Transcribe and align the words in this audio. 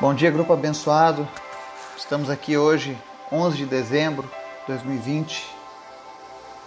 Bom 0.00 0.14
dia, 0.14 0.30
grupo 0.30 0.52
abençoado. 0.52 1.28
Estamos 1.96 2.30
aqui 2.30 2.56
hoje, 2.56 2.96
11 3.32 3.56
de 3.56 3.66
dezembro 3.66 4.30
de 4.60 4.66
2020. 4.68 5.44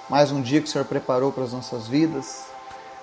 Mais 0.10 0.34
um 0.34 0.42
dia 0.42 0.60
que 0.60 0.68
o 0.68 0.70
Senhor 0.70 0.84
preparou 0.84 1.32
para 1.32 1.46
as 1.46 1.54
nossas 1.54 1.88
vidas. 1.88 2.48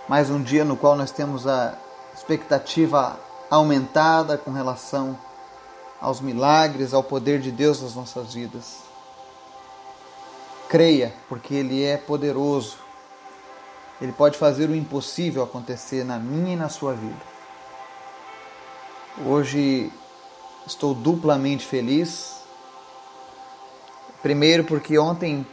Mais 0.07 0.29
um 0.29 0.43
dia 0.43 0.67
no 0.67 0.77
qual 0.77 0.95
nós 0.95 1.11
temos 1.11 1.47
a 1.47 1.79
expectativa 2.15 3.19
aumentada 3.51 4.37
com 4.37 4.51
relação 4.51 5.19
aos 5.99 6.21
milagres, 6.21 6.93
ao 6.93 7.03
poder 7.03 7.41
de 7.41 7.51
Deus 7.51 7.81
nas 7.81 7.95
nossas 7.95 8.35
vidas. 8.35 8.81
Creia, 10.69 11.15
porque 11.27 11.55
Ele 11.55 11.83
é 11.83 11.97
poderoso. 11.97 12.77
Ele 13.99 14.13
pode 14.13 14.37
fazer 14.37 14.69
o 14.69 14.77
impossível 14.77 15.43
acontecer 15.43 16.05
na 16.05 16.19
minha 16.19 16.53
e 16.53 16.57
na 16.57 16.69
sua 16.69 16.93
vida. 16.93 17.39
Hoje 19.25 19.91
estou 20.69 20.95
duplamente 20.95 21.65
feliz. 21.65 22.37
Primeiro, 24.23 24.65
porque 24.65 24.99
ontem 24.99 25.47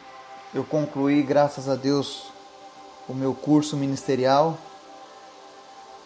eu 0.54 0.64
concluí, 0.64 1.24
graças 1.24 1.70
a 1.70 1.76
Deus, 1.76 2.32
o 3.08 3.14
meu 3.14 3.34
curso 3.34 3.78
ministerial 3.78 4.58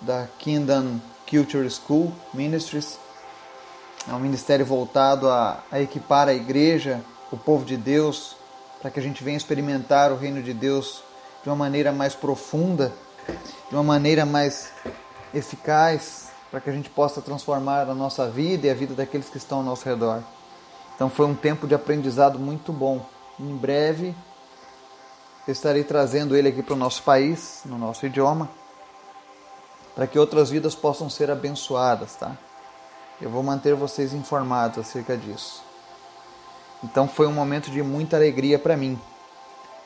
da 0.02 0.28
Kingdom 0.38 1.00
Culture 1.28 1.70
School 1.70 2.14
Ministries. 2.34 3.00
É 4.08 4.14
um 4.14 4.20
ministério 4.20 4.66
voltado 4.66 5.30
a, 5.30 5.64
a 5.72 5.82
equipar 5.82 6.28
a 6.28 6.34
igreja, 6.34 7.04
o 7.32 7.38
povo 7.38 7.66
de 7.66 7.78
Deus, 7.78 8.36
para 8.82 8.92
que 8.92 9.00
a 9.00 9.04
gente 9.04 9.24
venha 9.24 9.38
experimentar 9.38 10.12
o 10.12 10.18
reino 10.18 10.42
de 10.42 10.54
Deus 10.54 11.04
de 11.44 11.50
uma 11.50 11.56
maneira 11.56 11.92
mais 11.92 12.14
profunda, 12.14 12.94
de 13.70 13.76
uma 13.76 13.84
maneira 13.84 14.26
mais 14.26 14.72
eficaz, 15.34 16.29
para 16.50 16.60
que 16.60 16.70
a 16.70 16.74
gente 16.74 16.90
possa 16.90 17.22
transformar 17.22 17.90
a 17.90 17.94
nossa 17.94 18.30
vida 18.30 18.68
e 18.68 18.70
a 18.70 18.74
vida 18.74 18.94
daqueles 18.94 19.30
que 19.30 19.38
estão 19.38 19.60
ao 19.60 19.64
nosso 19.64 19.86
redor. 19.86 20.24
Então 20.96 21.10
foi 21.10 21.26
um 21.26 21.36
tempo 21.36 21.68
de 21.68 21.76
aprendizado 21.76 22.40
muito 22.40 22.74
bom. 22.74 23.06
Em 23.40 23.56
breve 23.56 24.16
eu 25.48 25.52
estarei 25.52 25.84
trazendo 25.84 26.36
ele 26.36 26.50
aqui 26.50 26.62
para 26.62 26.74
o 26.74 26.78
nosso 26.78 27.02
país, 27.04 27.62
no 27.66 27.78
nosso 27.78 28.06
idioma, 28.06 28.50
para 29.96 30.06
que 30.06 30.20
outras 30.20 30.50
vidas 30.50 30.76
possam 30.76 31.10
ser 31.10 31.32
abençoadas, 31.32 32.16
tá? 32.16 32.38
Eu 33.22 33.30
vou 33.30 33.44
manter 33.44 33.74
vocês 33.76 34.14
informados 34.14 34.78
acerca 34.78 35.18
disso. 35.18 35.64
Então 36.84 37.08
foi 37.08 37.28
um 37.28 37.34
momento 37.34 37.70
de 37.70 37.82
muita 37.82 38.16
alegria 38.16 38.58
para 38.58 38.78
mim 38.78 39.00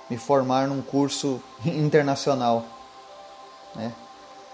me 0.10 0.18
formar 0.18 0.68
num 0.68 0.82
curso 0.82 1.42
internacional, 1.66 2.66
né? 3.76 3.94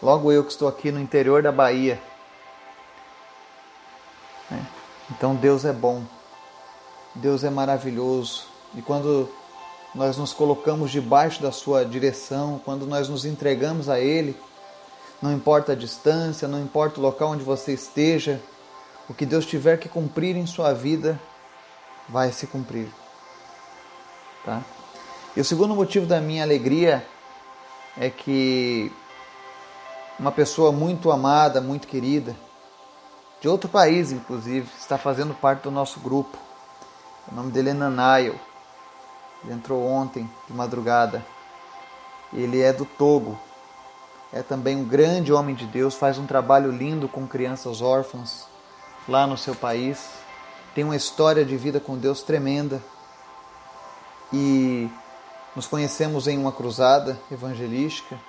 Logo 0.02 0.32
eu 0.32 0.44
que 0.44 0.52
estou 0.52 0.68
aqui 0.68 0.92
no 0.92 1.00
interior 1.00 1.44
da 1.44 1.52
Bahia. 1.52 2.02
Né? 4.50 4.66
Então 5.12 5.36
Deus 5.36 5.66
é 5.66 5.74
bom, 5.74 6.04
Deus 7.16 7.44
é 7.44 7.50
maravilhoso. 7.50 8.46
E 8.76 8.82
quando 8.82 9.30
nós 9.94 10.18
nos 10.18 10.32
colocamos 10.34 10.92
debaixo 10.92 11.42
da 11.42 11.52
Sua 11.52 11.84
direção, 11.84 12.62
quando 12.64 12.86
nós 12.86 13.10
nos 13.10 13.26
entregamos 13.26 13.90
a 13.90 14.00
Ele, 14.00 14.40
não 15.22 15.34
importa 15.34 15.74
a 15.74 15.76
distância, 15.76 16.48
não 16.48 16.62
importa 16.62 17.00
o 17.00 17.04
local 17.04 17.32
onde 17.32 17.44
você 17.44 17.74
esteja, 17.74 18.42
o 19.10 19.14
que 19.14 19.26
Deus 19.26 19.46
tiver 19.46 19.78
que 19.78 19.90
cumprir 19.90 20.38
em 20.38 20.46
sua 20.46 20.74
vida, 20.74 21.20
vai 22.08 22.32
se 22.32 22.48
cumprir. 22.48 22.88
Tá? 24.46 24.62
E 25.36 25.42
o 25.42 25.46
segundo 25.46 25.76
motivo 25.76 26.06
da 26.06 26.22
minha 26.22 26.44
alegria 26.44 27.06
é 27.98 28.10
que 28.10 28.92
uma 30.20 30.32
pessoa 30.32 30.72
muito 30.72 31.12
amada, 31.12 31.62
muito 31.62 31.88
querida, 31.88 32.36
de 33.40 33.48
outro 33.48 33.70
país, 33.70 34.12
inclusive, 34.12 34.70
está 34.78 34.98
fazendo 34.98 35.34
parte 35.34 35.64
do 35.64 35.72
nosso 35.72 36.02
grupo. 36.02 36.38
O 37.32 37.36
nome 37.36 37.52
dele 37.52 37.70
é 37.70 37.74
Nanayo. 37.74 38.38
Ele 39.42 39.54
entrou 39.54 39.82
ontem, 39.82 40.30
de 40.46 40.54
madrugada. 40.54 41.26
Ele 42.34 42.62
é 42.62 42.74
do 42.74 42.84
Togo. 42.84 43.40
É 44.34 44.44
também 44.44 44.76
um 44.76 44.84
grande 44.84 45.32
homem 45.32 45.56
de 45.56 45.66
Deus, 45.66 45.96
faz 45.96 46.18
um 46.18 46.26
trabalho 46.26 46.70
lindo 46.70 47.08
com 47.08 47.26
crianças 47.26 47.82
órfãs 47.82 48.46
lá 49.08 49.26
no 49.26 49.38
seu 49.38 49.56
país. 49.56 50.10
Tem 50.76 50.84
uma 50.84 50.98
história 50.98 51.46
de 51.46 51.56
vida 51.56 51.80
com 51.80 51.98
Deus 51.98 52.22
tremenda. 52.22 52.84
E 54.34 54.90
nos 55.56 55.66
conhecemos 55.66 56.28
em 56.28 56.38
uma 56.38 56.52
cruzada 56.52 57.18
evangelística 57.32 58.20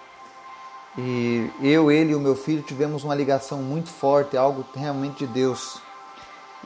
e 0.99 1.51
eu, 1.63 1.91
ele 1.91 2.13
e 2.13 2.15
o 2.15 2.21
meu 2.21 2.35
filho 2.35 2.63
tivemos 2.63 3.05
uma 3.05 3.15
ligação 3.15 3.59
muito 3.59 3.89
forte, 3.89 4.37
algo 4.37 4.65
realmente 4.75 5.27
de 5.27 5.33
Deus. 5.33 5.81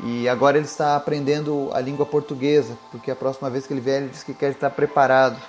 E 0.03 0.29
agora 0.29 0.57
ele 0.57 0.67
está 0.67 0.97
aprendendo 0.97 1.71
a 1.73 1.81
língua 1.81 2.05
portuguesa, 2.05 2.77
porque 2.91 3.11
a 3.11 3.17
próxima 3.17 3.49
vez 3.49 3.67
que 3.67 3.73
ele 3.73 3.81
vier, 3.81 4.03
ele 4.03 4.11
diz 4.11 4.23
que 4.23 4.35
quer 4.35 4.51
estar 4.51 4.71
preparado 4.71 5.41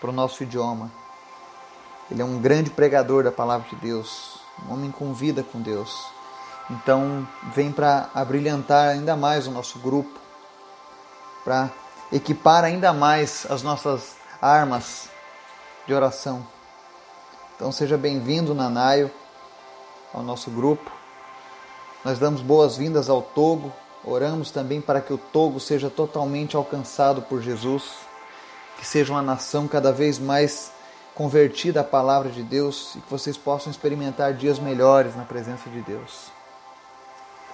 para 0.00 0.10
o 0.10 0.12
nosso 0.12 0.42
idioma. 0.42 0.90
Ele 2.10 2.20
é 2.20 2.24
um 2.24 2.38
grande 2.38 2.68
pregador 2.68 3.24
da 3.24 3.32
palavra 3.32 3.66
de 3.70 3.76
Deus, 3.76 4.38
um 4.68 4.74
homem 4.74 4.90
com 4.90 5.14
vida 5.14 5.42
com 5.42 5.62
Deus. 5.62 6.06
Então, 6.70 7.26
vem 7.54 7.72
para 7.72 8.10
abrilhantar 8.14 8.88
ainda 8.88 9.16
mais 9.16 9.46
o 9.46 9.50
nosso 9.50 9.78
grupo, 9.78 10.20
para 11.42 11.70
equipar 12.12 12.64
ainda 12.64 12.92
mais 12.92 13.46
as 13.48 13.62
nossas 13.62 14.16
armas 14.42 15.08
de 15.86 15.94
oração. 15.94 16.53
Então 17.56 17.70
seja 17.70 17.96
bem-vindo, 17.96 18.52
Nanaio, 18.52 19.08
ao 20.12 20.24
nosso 20.24 20.50
grupo. 20.50 20.90
Nós 22.04 22.18
damos 22.18 22.42
boas-vindas 22.42 23.08
ao 23.08 23.22
Togo, 23.22 23.72
oramos 24.04 24.50
também 24.50 24.80
para 24.80 25.00
que 25.00 25.12
o 25.12 25.18
Togo 25.18 25.60
seja 25.60 25.88
totalmente 25.88 26.56
alcançado 26.56 27.22
por 27.22 27.40
Jesus, 27.40 27.84
que 28.76 28.84
seja 28.84 29.12
uma 29.12 29.22
nação 29.22 29.68
cada 29.68 29.92
vez 29.92 30.18
mais 30.18 30.72
convertida 31.14 31.82
à 31.82 31.84
palavra 31.84 32.28
de 32.28 32.42
Deus 32.42 32.96
e 32.96 33.00
que 33.00 33.10
vocês 33.10 33.36
possam 33.36 33.70
experimentar 33.70 34.34
dias 34.34 34.58
melhores 34.58 35.14
na 35.14 35.24
presença 35.24 35.70
de 35.70 35.80
Deus. 35.80 36.32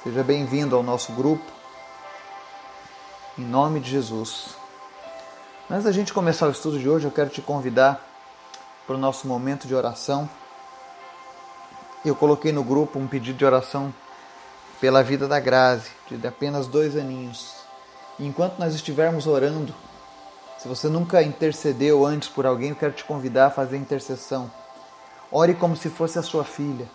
Seja 0.03 0.23
bem-vindo 0.23 0.75
ao 0.75 0.83
nosso 0.83 1.13
grupo, 1.13 1.45
em 3.37 3.45
nome 3.45 3.81
de 3.81 3.91
Jesus. 3.91 4.57
Antes 5.71 5.85
da 5.85 5.93
gente 5.93 6.15
começar 6.15 6.49
o 6.49 6.53
estudo 6.53 6.79
de 6.79 6.89
hoje, 6.89 7.05
eu 7.05 7.13
quero 7.13 7.29
te 7.29 7.43
convidar 7.43 8.10
para 8.91 8.97
o 8.97 9.01
nosso 9.01 9.29
momento 9.29 9.69
de 9.69 9.75
oração. 9.77 10.29
Eu 12.05 12.17
coloquei 12.17 12.51
no 12.51 12.65
grupo 12.65 12.99
um 12.99 13.07
pedido 13.07 13.39
de 13.39 13.45
oração 13.45 13.95
pela 14.81 15.01
vida 15.01 15.29
da 15.29 15.39
Grazi, 15.39 15.93
de 16.11 16.27
apenas 16.27 16.67
dois 16.67 16.97
aninhos. 16.97 17.55
Enquanto 18.19 18.59
nós 18.59 18.75
estivermos 18.75 19.29
orando, 19.29 19.73
se 20.59 20.67
você 20.67 20.89
nunca 20.89 21.23
intercedeu 21.23 22.05
antes 22.05 22.29
por 22.29 22.45
alguém, 22.45 22.71
eu 22.71 22.75
quero 22.75 22.93
te 22.93 23.05
convidar 23.05 23.47
a 23.47 23.51
fazer 23.53 23.77
intercessão. 23.77 24.51
Ore 25.31 25.55
como 25.55 25.77
se 25.77 25.89
fosse 25.89 26.19
a 26.19 26.23
sua 26.23 26.43
filha. 26.43 26.89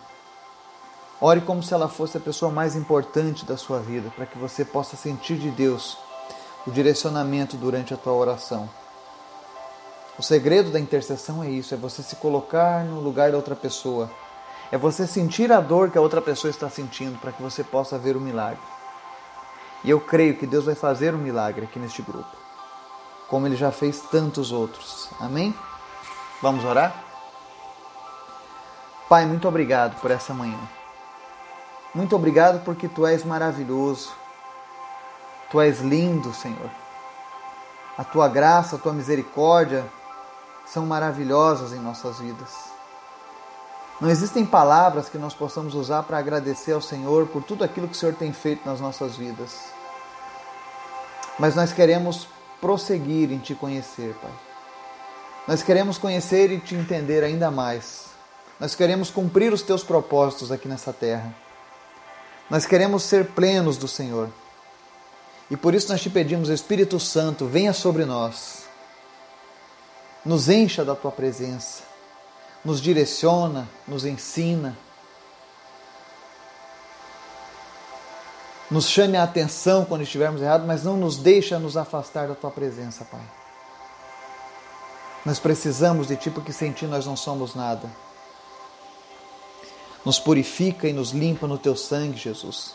Ore 1.18 1.40
como 1.40 1.62
se 1.62 1.72
ela 1.72 1.88
fosse 1.88 2.18
a 2.18 2.20
pessoa 2.20 2.52
mais 2.52 2.76
importante 2.76 3.46
da 3.46 3.56
sua 3.56 3.78
vida, 3.78 4.12
para 4.14 4.26
que 4.26 4.36
você 4.36 4.66
possa 4.66 4.98
sentir 4.98 5.38
de 5.38 5.50
Deus 5.50 5.96
o 6.66 6.70
direcionamento 6.70 7.56
durante 7.56 7.94
a 7.94 7.96
tua 7.96 8.12
oração. 8.12 8.68
O 10.18 10.22
segredo 10.22 10.70
da 10.70 10.80
intercessão 10.80 11.42
é 11.42 11.48
isso: 11.48 11.74
é 11.74 11.76
você 11.76 12.02
se 12.02 12.16
colocar 12.16 12.84
no 12.84 13.00
lugar 13.00 13.30
da 13.30 13.36
outra 13.36 13.54
pessoa. 13.54 14.10
É 14.72 14.78
você 14.78 15.06
sentir 15.06 15.52
a 15.52 15.60
dor 15.60 15.90
que 15.90 15.98
a 15.98 16.00
outra 16.00 16.20
pessoa 16.20 16.50
está 16.50 16.68
sentindo 16.68 17.18
para 17.18 17.30
que 17.30 17.42
você 17.42 17.62
possa 17.62 17.98
ver 17.98 18.16
o 18.16 18.20
milagre. 18.20 18.60
E 19.84 19.90
eu 19.90 20.00
creio 20.00 20.36
que 20.36 20.46
Deus 20.46 20.64
vai 20.64 20.74
fazer 20.74 21.14
um 21.14 21.18
milagre 21.18 21.66
aqui 21.66 21.78
neste 21.78 22.02
grupo, 22.02 22.30
como 23.28 23.46
ele 23.46 23.54
já 23.54 23.70
fez 23.70 24.00
tantos 24.10 24.50
outros. 24.50 25.08
Amém? 25.20 25.54
Vamos 26.42 26.64
orar? 26.64 27.04
Pai, 29.08 29.24
muito 29.24 29.46
obrigado 29.46 30.00
por 30.00 30.10
essa 30.10 30.34
manhã. 30.34 30.58
Muito 31.94 32.16
obrigado 32.16 32.64
porque 32.64 32.88
tu 32.88 33.06
és 33.06 33.22
maravilhoso. 33.24 34.10
Tu 35.50 35.60
és 35.60 35.80
lindo, 35.80 36.34
Senhor. 36.34 36.70
A 37.96 38.02
tua 38.02 38.26
graça, 38.26 38.74
a 38.74 38.78
tua 38.78 38.92
misericórdia 38.92 39.86
são 40.66 40.84
maravilhosas 40.84 41.72
em 41.72 41.78
nossas 41.78 42.18
vidas. 42.18 42.50
Não 44.00 44.10
existem 44.10 44.44
palavras 44.44 45.08
que 45.08 45.16
nós 45.16 45.32
possamos 45.32 45.74
usar 45.74 46.02
para 46.02 46.18
agradecer 46.18 46.72
ao 46.72 46.82
Senhor 46.82 47.26
por 47.28 47.42
tudo 47.42 47.64
aquilo 47.64 47.88
que 47.88 47.94
o 47.94 47.98
Senhor 47.98 48.14
tem 48.14 48.32
feito 48.32 48.68
nas 48.68 48.80
nossas 48.80 49.16
vidas. 49.16 49.56
Mas 51.38 51.54
nós 51.54 51.72
queremos 51.72 52.28
prosseguir 52.60 53.32
em 53.32 53.38
te 53.38 53.54
conhecer, 53.54 54.14
Pai. 54.20 54.30
Nós 55.48 55.62
queremos 55.62 55.96
conhecer 55.96 56.50
e 56.50 56.58
te 56.58 56.74
entender 56.74 57.22
ainda 57.22 57.50
mais. 57.50 58.06
Nós 58.58 58.74
queremos 58.74 59.10
cumprir 59.10 59.52
os 59.52 59.62
teus 59.62 59.82
propósitos 59.82 60.50
aqui 60.50 60.66
nessa 60.66 60.92
terra. 60.92 61.34
Nós 62.50 62.66
queremos 62.66 63.02
ser 63.04 63.28
plenos 63.28 63.78
do 63.78 63.86
Senhor. 63.86 64.28
E 65.50 65.56
por 65.56 65.74
isso 65.74 65.88
nós 65.90 66.02
te 66.02 66.10
pedimos, 66.10 66.48
Espírito 66.48 66.98
Santo, 66.98 67.46
venha 67.46 67.72
sobre 67.72 68.04
nós 68.04 68.65
nos 70.26 70.50
encha 70.50 70.84
da 70.84 70.94
tua 70.94 71.10
presença, 71.10 71.84
nos 72.62 72.82
direciona, 72.82 73.66
nos 73.88 74.04
ensina. 74.04 74.76
nos 78.70 78.88
chame 78.88 79.16
a 79.16 79.22
atenção 79.22 79.84
quando 79.84 80.02
estivermos 80.02 80.42
errados, 80.42 80.66
mas 80.66 80.82
não 80.82 80.96
nos 80.96 81.16
deixa 81.16 81.58
nos 81.58 81.76
afastar 81.76 82.28
da 82.28 82.34
tua 82.34 82.50
presença, 82.50 83.04
Pai. 83.04 83.22
Nós 85.24 85.38
precisamos 85.38 86.08
de 86.08 86.16
ti 86.16 86.30
porque 86.30 86.52
sem 86.52 86.72
ti 86.72 86.86
nós 86.86 87.06
não 87.06 87.16
somos 87.16 87.54
nada. 87.54 87.88
Nos 90.04 90.18
purifica 90.18 90.88
e 90.88 90.92
nos 90.92 91.10
limpa 91.10 91.46
no 91.46 91.58
teu 91.58 91.76
sangue, 91.76 92.16
Jesus. 92.16 92.74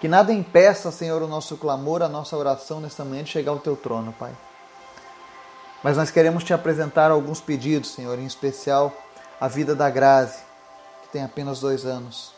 Que 0.00 0.06
nada 0.06 0.32
impeça, 0.32 0.92
Senhor, 0.92 1.22
o 1.22 1.28
nosso 1.28 1.56
clamor, 1.56 2.02
a 2.02 2.08
nossa 2.08 2.36
oração 2.36 2.80
nesta 2.80 3.04
manhã 3.04 3.24
de 3.24 3.30
chegar 3.30 3.50
ao 3.50 3.58
teu 3.58 3.76
trono, 3.76 4.12
Pai. 4.12 4.32
Mas 5.82 5.96
nós 5.96 6.10
queremos 6.10 6.42
te 6.42 6.52
apresentar 6.52 7.10
alguns 7.10 7.40
pedidos, 7.40 7.90
Senhor, 7.90 8.18
em 8.18 8.26
especial 8.26 8.92
a 9.40 9.46
vida 9.46 9.74
da 9.74 9.88
Grazi, 9.88 10.40
que 11.02 11.08
tem 11.10 11.22
apenas 11.22 11.60
dois 11.60 11.84
anos. 11.84 12.32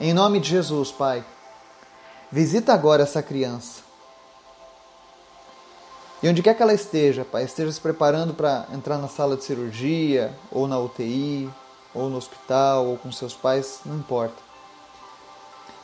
Em 0.00 0.14
nome 0.14 0.40
de 0.40 0.48
Jesus, 0.48 0.90
Pai, 0.90 1.22
visita 2.32 2.72
agora 2.72 3.02
essa 3.02 3.22
criança. 3.22 3.82
E 6.22 6.28
onde 6.28 6.42
quer 6.42 6.54
que 6.54 6.62
ela 6.62 6.72
esteja, 6.72 7.24
Pai, 7.24 7.44
esteja 7.44 7.70
se 7.70 7.80
preparando 7.80 8.32
para 8.32 8.66
entrar 8.72 8.96
na 8.98 9.08
sala 9.08 9.36
de 9.36 9.44
cirurgia, 9.44 10.34
ou 10.50 10.66
na 10.66 10.78
UTI, 10.78 11.50
ou 11.94 12.08
no 12.08 12.16
hospital, 12.16 12.86
ou 12.86 12.96
com 12.96 13.12
seus 13.12 13.34
pais, 13.34 13.80
não 13.84 13.96
importa. 13.96 14.36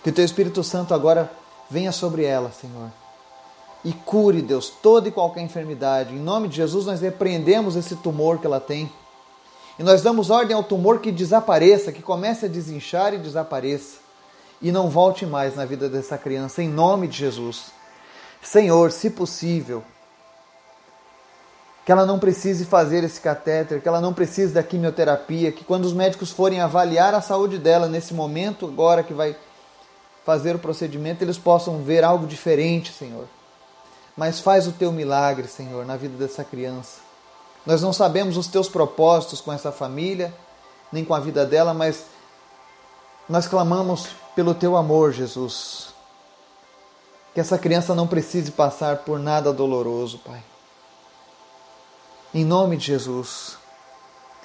Que 0.03 0.11
o 0.11 0.13
Teu 0.13 0.25
Espírito 0.25 0.65
Santo 0.65 0.95
agora 0.95 1.31
venha 1.71 1.93
sobre 1.93 2.25
ela, 2.25 2.51
Senhor 2.51 2.91
e 3.85 3.93
cure, 3.93 4.41
Deus, 4.41 4.71
toda 4.71 5.09
e 5.09 5.13
qualquer 5.13 5.43
enfermidade. 5.43 6.15
Em 6.15 6.19
nome 6.19 6.49
de 6.49 6.57
Jesus, 6.57 6.87
nós 6.87 7.03
repreendemos 7.03 7.77
esse 7.77 7.95
tumor 7.97 8.39
que 8.39 8.47
ela 8.47 8.61
tem. 8.61 8.91
E 9.79 9.83
nós 9.83 10.01
damos 10.01 10.31
ordem 10.31 10.57
ao 10.57 10.63
tumor 10.63 11.01
que 11.01 11.13
desapareça, 11.13 11.93
que 11.93 12.01
comece 12.01 12.47
a 12.47 12.49
desinchar 12.49 13.13
e 13.13 13.19
desapareça. 13.19 13.99
E 14.63 14.73
não 14.73 14.89
volte 14.89 15.27
mais 15.27 15.55
na 15.55 15.67
vida 15.67 15.89
dessa 15.89 16.17
criança, 16.17 16.63
em 16.63 16.69
nome 16.69 17.07
de 17.07 17.19
Jesus. 17.19 17.73
Senhor, 18.41 18.91
se 18.91 19.11
possível, 19.11 19.85
que 21.85 21.93
ela 21.93 22.07
não 22.07 22.19
precise 22.19 22.65
fazer 22.65 23.05
esse 23.05 23.21
catéter, 23.21 23.83
que 23.83 23.89
ela 23.89 24.01
não 24.01 24.15
precise 24.15 24.55
da 24.55 24.63
quimioterapia, 24.63 25.53
que 25.53 25.65
quando 25.65 25.85
os 25.85 25.93
médicos 25.93 26.31
forem 26.31 26.61
avaliar 26.61 27.15
a 27.15 27.21
saúde 27.21 27.59
dela 27.59 27.87
nesse 27.87 28.15
momento, 28.15 28.65
agora 28.65 29.03
que 29.03 29.13
vai 29.13 29.37
fazer 30.25 30.57
o 30.57 30.59
procedimento, 30.59 31.23
eles 31.23 31.37
possam 31.37 31.83
ver 31.83 32.03
algo 32.03 32.27
diferente, 32.27 32.91
Senhor 32.91 33.27
mas 34.17 34.41
faz 34.41 34.67
o 34.67 34.73
teu 34.73 34.93
milagre, 34.93 35.49
Senhor, 35.49 35.85
na 35.85 35.97
vida 35.97 36.17
dessa 36.17 36.45
criança. 36.45 37.01
Nós 37.67 37.83
não 37.83 37.93
sabemos 37.93 38.37
os 38.37 38.47
teus 38.47 38.69
propósitos 38.69 39.41
com 39.41 39.53
essa 39.53 39.73
família, 39.73 40.33
nem 40.93 41.05
com 41.05 41.15
a 41.15 41.21
vida 41.21 41.45
dela, 41.45 41.75
mas 41.75 42.05
nós 43.29 43.47
clamamos 43.49 44.09
pelo 44.35 44.55
teu 44.55 44.77
amor, 44.77 45.13
Jesus. 45.13 45.89
Que 47.33 47.41
essa 47.41 47.59
criança 47.59 47.95
não 47.95 48.07
precise 48.07 48.53
passar 48.53 48.99
por 48.99 49.19
nada 49.19 49.53
doloroso, 49.53 50.19
Pai. 50.19 50.43
Em 52.33 52.45
nome 52.45 52.77
de 52.77 52.87
Jesus, 52.87 53.57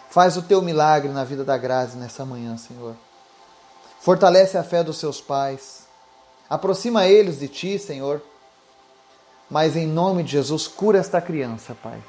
faz 0.09 0.37
o 0.37 0.41
teu 0.41 0.61
milagre 0.61 1.11
na 1.11 1.23
vida 1.23 1.43
da 1.43 1.57
Grazi 1.57 1.97
nessa 1.97 2.25
manhã, 2.25 2.57
Senhor. 2.57 2.95
Fortalece 3.99 4.57
a 4.57 4.63
fé 4.63 4.83
dos 4.83 4.97
seus 4.97 5.19
pais. 5.21 5.83
Aproxima 6.49 7.05
eles 7.05 7.37
de 7.37 7.47
ti, 7.47 7.77
Senhor 7.77 8.21
mas 9.49 9.75
em 9.75 9.87
nome 9.87 10.23
de 10.23 10.31
Jesus, 10.31 10.67
cura 10.67 10.99
esta 10.99 11.19
criança, 11.19 11.75
Pai. 11.81 11.99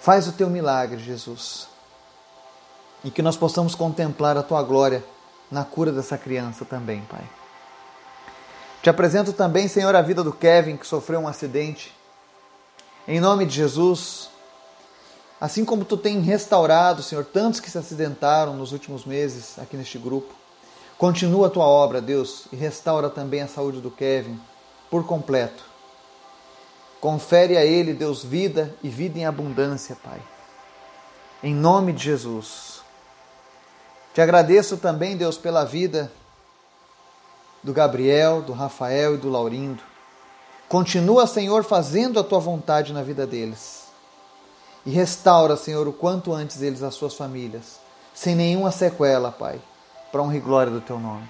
Faz 0.00 0.28
o 0.28 0.32
teu 0.32 0.48
milagre, 0.48 1.02
Jesus. 1.02 1.66
E 3.02 3.10
que 3.10 3.22
nós 3.22 3.36
possamos 3.36 3.74
contemplar 3.74 4.36
a 4.36 4.42
tua 4.42 4.62
glória 4.62 5.04
na 5.50 5.64
cura 5.64 5.90
dessa 5.90 6.16
criança 6.16 6.64
também, 6.64 7.02
Pai. 7.10 7.24
Te 8.82 8.88
apresento 8.88 9.32
também, 9.32 9.66
Senhor, 9.66 9.94
a 9.96 10.02
vida 10.02 10.22
do 10.22 10.32
Kevin, 10.32 10.76
que 10.76 10.86
sofreu 10.86 11.18
um 11.18 11.28
acidente. 11.28 11.92
Em 13.08 13.18
nome 13.18 13.44
de 13.44 13.56
Jesus, 13.56 14.30
assim 15.40 15.64
como 15.64 15.84
tu 15.84 15.96
tem 15.96 16.20
restaurado, 16.20 17.02
Senhor, 17.02 17.24
tantos 17.24 17.58
que 17.58 17.70
se 17.70 17.78
acidentaram 17.78 18.54
nos 18.54 18.70
últimos 18.70 19.04
meses 19.04 19.58
aqui 19.58 19.76
neste 19.76 19.98
grupo, 19.98 20.32
continua 20.96 21.48
a 21.48 21.50
tua 21.50 21.66
obra, 21.66 22.00
Deus, 22.00 22.46
e 22.52 22.56
restaura 22.56 23.10
também 23.10 23.42
a 23.42 23.48
saúde 23.48 23.80
do 23.80 23.90
Kevin 23.90 24.38
por 24.90 25.06
completo. 25.06 25.64
Confere 27.00 27.56
a 27.56 27.64
ele, 27.64 27.94
Deus, 27.94 28.24
vida 28.24 28.74
e 28.82 28.88
vida 28.88 29.18
em 29.18 29.26
abundância, 29.26 29.96
Pai. 30.02 30.20
Em 31.42 31.54
nome 31.54 31.92
de 31.92 32.02
Jesus. 32.02 32.80
Te 34.12 34.20
agradeço 34.20 34.76
também, 34.76 35.16
Deus, 35.16 35.38
pela 35.38 35.64
vida 35.64 36.10
do 37.62 37.72
Gabriel, 37.72 38.42
do 38.42 38.52
Rafael 38.52 39.14
e 39.14 39.18
do 39.18 39.30
Laurindo. 39.30 39.82
Continua, 40.68 41.26
Senhor, 41.26 41.62
fazendo 41.64 42.18
a 42.18 42.24
tua 42.24 42.40
vontade 42.40 42.92
na 42.92 43.02
vida 43.02 43.26
deles. 43.26 43.84
E 44.84 44.90
restaura, 44.90 45.56
Senhor, 45.56 45.86
o 45.86 45.92
quanto 45.92 46.32
antes 46.32 46.62
eles 46.62 46.82
as 46.82 46.94
suas 46.94 47.14
famílias, 47.14 47.78
sem 48.14 48.34
nenhuma 48.34 48.72
sequela, 48.72 49.30
Pai, 49.30 49.60
para 50.10 50.22
honra 50.22 50.36
e 50.36 50.40
glória 50.40 50.72
do 50.72 50.80
teu 50.80 50.98
nome. 50.98 51.28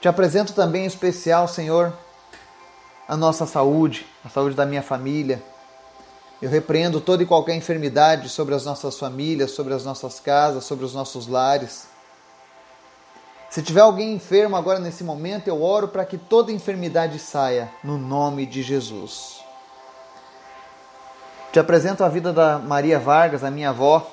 Te 0.00 0.08
apresento 0.08 0.52
também 0.52 0.84
em 0.84 0.86
especial, 0.86 1.48
Senhor, 1.48 1.92
a 3.08 3.16
nossa 3.16 3.46
saúde, 3.46 4.06
a 4.22 4.28
saúde 4.28 4.54
da 4.54 4.66
minha 4.66 4.82
família. 4.82 5.42
Eu 6.42 6.50
repreendo 6.50 7.00
toda 7.00 7.22
e 7.22 7.26
qualquer 7.26 7.54
enfermidade 7.54 8.28
sobre 8.28 8.54
as 8.54 8.66
nossas 8.66 8.98
famílias, 8.98 9.52
sobre 9.52 9.72
as 9.72 9.82
nossas 9.82 10.20
casas, 10.20 10.64
sobre 10.64 10.84
os 10.84 10.92
nossos 10.92 11.26
lares. 11.26 11.88
Se 13.48 13.62
tiver 13.62 13.80
alguém 13.80 14.12
enfermo 14.14 14.56
agora 14.56 14.78
nesse 14.78 15.02
momento, 15.02 15.48
eu 15.48 15.62
oro 15.62 15.88
para 15.88 16.04
que 16.04 16.18
toda 16.18 16.52
enfermidade 16.52 17.18
saia, 17.18 17.70
no 17.82 17.96
nome 17.96 18.44
de 18.44 18.62
Jesus. 18.62 19.42
Te 21.50 21.58
apresento 21.58 22.04
a 22.04 22.10
vida 22.10 22.30
da 22.30 22.58
Maria 22.58 23.00
Vargas, 23.00 23.42
a 23.42 23.50
minha 23.50 23.70
avó, 23.70 24.06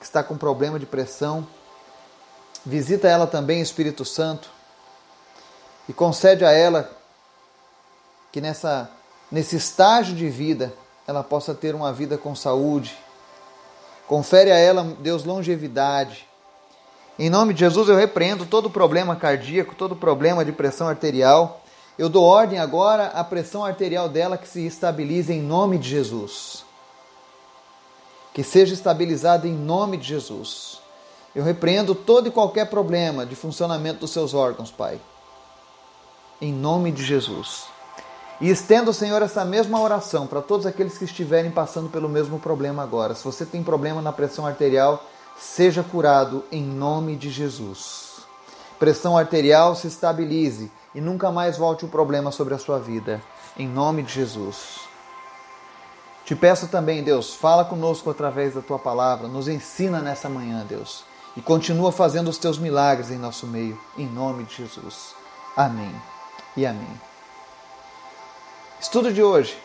que 0.00 0.06
está 0.06 0.22
com 0.22 0.38
problema 0.38 0.78
de 0.78 0.86
pressão. 0.86 1.46
Visita 2.64 3.06
ela 3.06 3.26
também, 3.26 3.60
Espírito 3.60 4.06
Santo, 4.06 4.48
e 5.86 5.92
concede 5.92 6.46
a 6.46 6.50
ela 6.50 6.99
que 8.32 8.40
nessa, 8.40 8.90
nesse 9.30 9.56
estágio 9.56 10.14
de 10.14 10.28
vida 10.28 10.72
ela 11.06 11.22
possa 11.22 11.54
ter 11.54 11.74
uma 11.74 11.92
vida 11.92 12.16
com 12.16 12.34
saúde. 12.34 12.96
Confere 14.06 14.50
a 14.50 14.56
ela, 14.56 14.84
Deus, 15.00 15.24
longevidade. 15.24 16.26
Em 17.18 17.28
nome 17.28 17.52
de 17.52 17.60
Jesus, 17.60 17.88
eu 17.88 17.96
repreendo 17.96 18.46
todo 18.46 18.70
problema 18.70 19.14
cardíaco, 19.16 19.74
todo 19.74 19.94
problema 19.96 20.44
de 20.44 20.52
pressão 20.52 20.88
arterial. 20.88 21.62
Eu 21.98 22.08
dou 22.08 22.24
ordem 22.24 22.58
agora 22.58 23.08
à 23.08 23.22
pressão 23.22 23.64
arterial 23.64 24.08
dela 24.08 24.38
que 24.38 24.48
se 24.48 24.64
estabilize 24.66 25.32
em 25.32 25.42
nome 25.42 25.78
de 25.78 25.88
Jesus. 25.88 26.64
Que 28.32 28.42
seja 28.42 28.72
estabilizada 28.72 29.46
em 29.46 29.52
nome 29.52 29.96
de 29.96 30.08
Jesus. 30.08 30.80
Eu 31.34 31.44
repreendo 31.44 31.94
todo 31.94 32.28
e 32.28 32.30
qualquer 32.30 32.70
problema 32.70 33.26
de 33.26 33.36
funcionamento 33.36 34.00
dos 34.00 34.12
seus 34.12 34.32
órgãos, 34.32 34.70
Pai. 34.70 35.00
Em 36.40 36.52
nome 36.52 36.90
de 36.90 37.04
Jesus. 37.04 37.64
E 38.40 38.48
estenda, 38.48 38.92
Senhor, 38.92 39.20
essa 39.20 39.44
mesma 39.44 39.80
oração 39.80 40.26
para 40.26 40.40
todos 40.40 40.64
aqueles 40.64 40.96
que 40.96 41.04
estiverem 41.04 41.50
passando 41.50 41.90
pelo 41.90 42.08
mesmo 42.08 42.38
problema 42.38 42.82
agora. 42.82 43.14
Se 43.14 43.22
você 43.22 43.44
tem 43.44 43.62
problema 43.62 44.00
na 44.00 44.12
pressão 44.12 44.46
arterial, 44.46 45.04
seja 45.38 45.82
curado 45.82 46.42
em 46.50 46.62
nome 46.62 47.16
de 47.16 47.28
Jesus. 47.28 48.22
Pressão 48.78 49.18
arterial 49.18 49.76
se 49.76 49.88
estabilize 49.88 50.72
e 50.94 51.02
nunca 51.02 51.30
mais 51.30 51.58
volte 51.58 51.84
o 51.84 51.88
problema 51.88 52.30
sobre 52.30 52.54
a 52.54 52.58
sua 52.58 52.78
vida. 52.78 53.20
Em 53.58 53.68
nome 53.68 54.02
de 54.02 54.14
Jesus. 54.14 54.80
Te 56.24 56.34
peço 56.34 56.68
também, 56.68 57.02
Deus, 57.02 57.34
fala 57.34 57.64
conosco 57.64 58.08
através 58.08 58.54
da 58.54 58.62
tua 58.62 58.78
palavra, 58.78 59.28
nos 59.28 59.48
ensina 59.48 60.00
nessa 60.00 60.28
manhã, 60.28 60.64
Deus, 60.66 61.04
e 61.36 61.42
continua 61.42 61.90
fazendo 61.90 62.28
os 62.28 62.38
teus 62.38 62.56
milagres 62.56 63.10
em 63.10 63.18
nosso 63.18 63.46
meio, 63.46 63.78
em 63.98 64.06
nome 64.06 64.44
de 64.44 64.56
Jesus. 64.56 65.14
Amém 65.56 65.94
e 66.56 66.64
amém. 66.64 67.09
Estudo 68.80 69.12
de 69.12 69.22
hoje, 69.22 69.58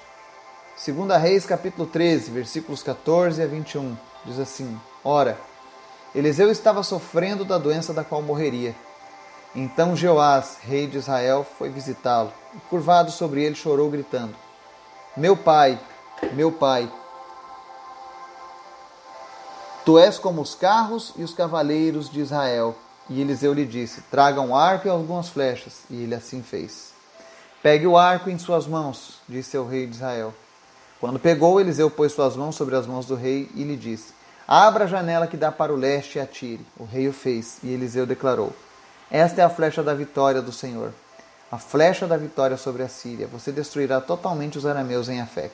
2 0.86 1.22
Reis, 1.22 1.45
capítulo 1.45 1.88
13, 1.88 2.31
versículos 2.31 2.84
14 2.84 3.41
a 3.41 3.48
21, 3.48 3.95
diz 4.25 4.38
assim: 4.38 4.77
Ora, 5.05 5.39
Eliseu 6.13 6.51
estava 6.51 6.84
sofrendo 6.84 7.45
da 7.45 7.57
doença 7.57 7.93
da 7.93 8.03
qual 8.03 8.22
morreria. 8.22 8.75
Então 9.55 9.95
Jeoás, 9.95 10.57
rei 10.62 10.86
de 10.86 10.98
Israel, 10.98 11.45
foi 11.57 11.69
visitá-lo 11.69 12.34
e, 12.53 12.60
curvado 12.69 13.10
sobre 13.10 13.41
ele, 13.41 13.55
chorou, 13.55 13.89
gritando: 13.89 14.36
Meu 15.15 15.38
pai, 15.38 15.79
meu 16.34 16.51
pai, 16.51 16.91
tu 19.86 19.98
és 19.98 20.19
como 20.19 20.41
os 20.41 20.55
carros 20.55 21.13
e 21.15 21.24
os 21.24 21.34
cavaleiros 21.34 22.10
de 22.10 22.19
Israel. 22.19 22.75
E 23.10 23.22
Eliseu 23.22 23.53
lhe 23.53 23.65
disse: 23.65 24.01
Traga 24.12 24.41
um 24.41 24.53
arco 24.53 24.89
e 24.89 24.91
algumas 24.91 25.29
flechas. 25.29 25.84
E 25.89 26.03
ele 26.03 26.15
assim 26.15 26.43
fez. 26.43 26.94
Pegue 27.65 27.88
o 27.88 27.98
arco 27.98 28.29
em 28.29 28.38
suas 28.38 28.67
mãos, 28.67 29.15
disse 29.27 29.57
o 29.57 29.65
rei 29.65 29.88
de 29.88 29.95
Israel. 29.95 30.36
Quando 31.00 31.17
pegou, 31.17 31.60
Eliseu 31.60 31.89
pôs 31.89 32.12
suas 32.12 32.36
mãos 32.36 32.55
sobre 32.55 32.75
as 32.75 32.86
mãos 32.86 33.07
do 33.07 33.15
rei 33.15 33.50
e 33.55 33.63
lhe 33.63 33.75
disse: 33.75 34.13
Abra 34.48 34.84
a 34.84 34.88
janela 34.88 35.25
que 35.25 35.36
dá 35.36 35.51
para 35.51 35.74
o 35.74 35.75
leste 35.75 36.19
e 36.19 36.22
atire. 36.22 36.63
O 36.77 36.86
rei 36.86 37.07
o 37.07 37.12
fez, 37.12 37.57
e 37.63 37.74
Eliseu 37.74 38.05
declarou: 38.05 38.53
Esta 39.10 39.41
é 39.41 39.43
a 39.43 39.50
flecha 39.50 39.81
da 39.81 39.95
vitória 39.95 40.43
do 40.43 40.51
Senhor, 40.51 40.93
a 41.51 41.57
flecha 41.57 42.05
da 42.05 42.17
vitória 42.17 42.55
sobre 42.55 42.84
a 42.84 42.88
Síria. 42.88 43.25
Você 43.25 43.51
destruirá 43.51 44.00
totalmente 44.00 44.60
os 44.60 44.65
arameus 44.67 45.10
em 45.10 45.19
Afec. 45.19 45.51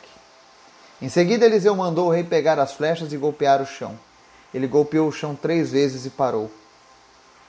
Em 1.02 1.08
seguida, 1.08 1.46
Eliseu 1.46 1.74
mandou 1.78 2.10
o 2.10 2.12
rei 2.12 2.26
pegar 2.26 2.60
as 2.60 2.74
flechas 2.74 3.14
e 3.14 3.18
golpear 3.18 3.62
o 3.62 3.66
chão. 3.66 3.98
Ele 4.54 4.68
golpeou 4.68 5.08
o 5.08 5.14
chão 5.14 5.34
três 5.34 5.72
vezes 5.72 6.06
e 6.06 6.10
parou. 6.10 6.52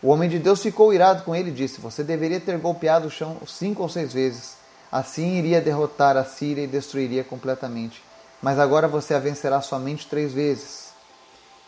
O 0.03 0.09
homem 0.09 0.29
de 0.29 0.41
Deus 0.41 0.61
ficou 0.61 0.93
irado 0.93 1.23
com 1.23 1.35
ele 1.35 1.51
e 1.51 1.55
disse: 1.55 1.81
Você 1.81 2.03
deveria 2.03 2.41
ter 2.41 2.59
golpeado 2.59 3.07
o 3.07 3.11
chão 3.11 3.37
cinco 3.47 3.83
ou 3.83 3.89
seis 3.89 4.13
vezes. 4.13 4.57
Assim 4.91 5.37
iria 5.37 5.61
derrotar 5.61 6.17
a 6.17 6.25
Síria 6.25 6.65
e 6.65 6.67
destruiria 6.67 7.23
completamente. 7.23 8.03
Mas 8.43 8.59
agora 8.59 8.89
você 8.89 9.15
a 9.15 9.21
vencerá 9.21 9.63
somente 9.63 10.09
três 10.09 10.33
vezes. 10.33 10.93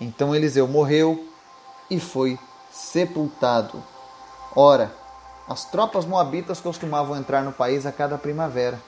Então 0.01 0.35
Eliseu 0.35 0.67
morreu 0.67 1.29
e 1.89 2.01
foi 2.01 2.37
sepultado. 2.73 3.83
Ora, 4.57 4.93
as 5.49 5.65
tropas 5.65 6.05
moabitas 6.05 6.61
costumavam 6.61 7.17
entrar 7.17 7.43
no 7.45 7.53
país 7.53 7.87
a 7.87 7.93
cada 7.93 8.19
primavera. 8.19 8.81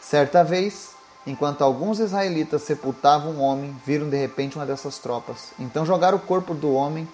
Certa 0.00 0.44
vez, 0.44 0.90
enquanto 1.26 1.62
alguns 1.62 1.98
israelitas 1.98 2.62
sepultavam 2.62 3.32
um 3.32 3.40
homem, 3.40 3.76
viram 3.84 4.08
de 4.08 4.16
repente 4.16 4.56
uma 4.56 4.64
dessas 4.64 4.98
tropas. 4.98 5.52
Então 5.58 5.84
jogaram 5.84 6.16
o 6.16 6.20
corpo 6.20 6.54
do 6.54 6.72
homem 6.72 7.08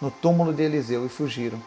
no 0.00 0.10
túmulo 0.10 0.52
de 0.52 0.62
Eliseu 0.62 1.04
e 1.04 1.08
fugiram. 1.08 1.60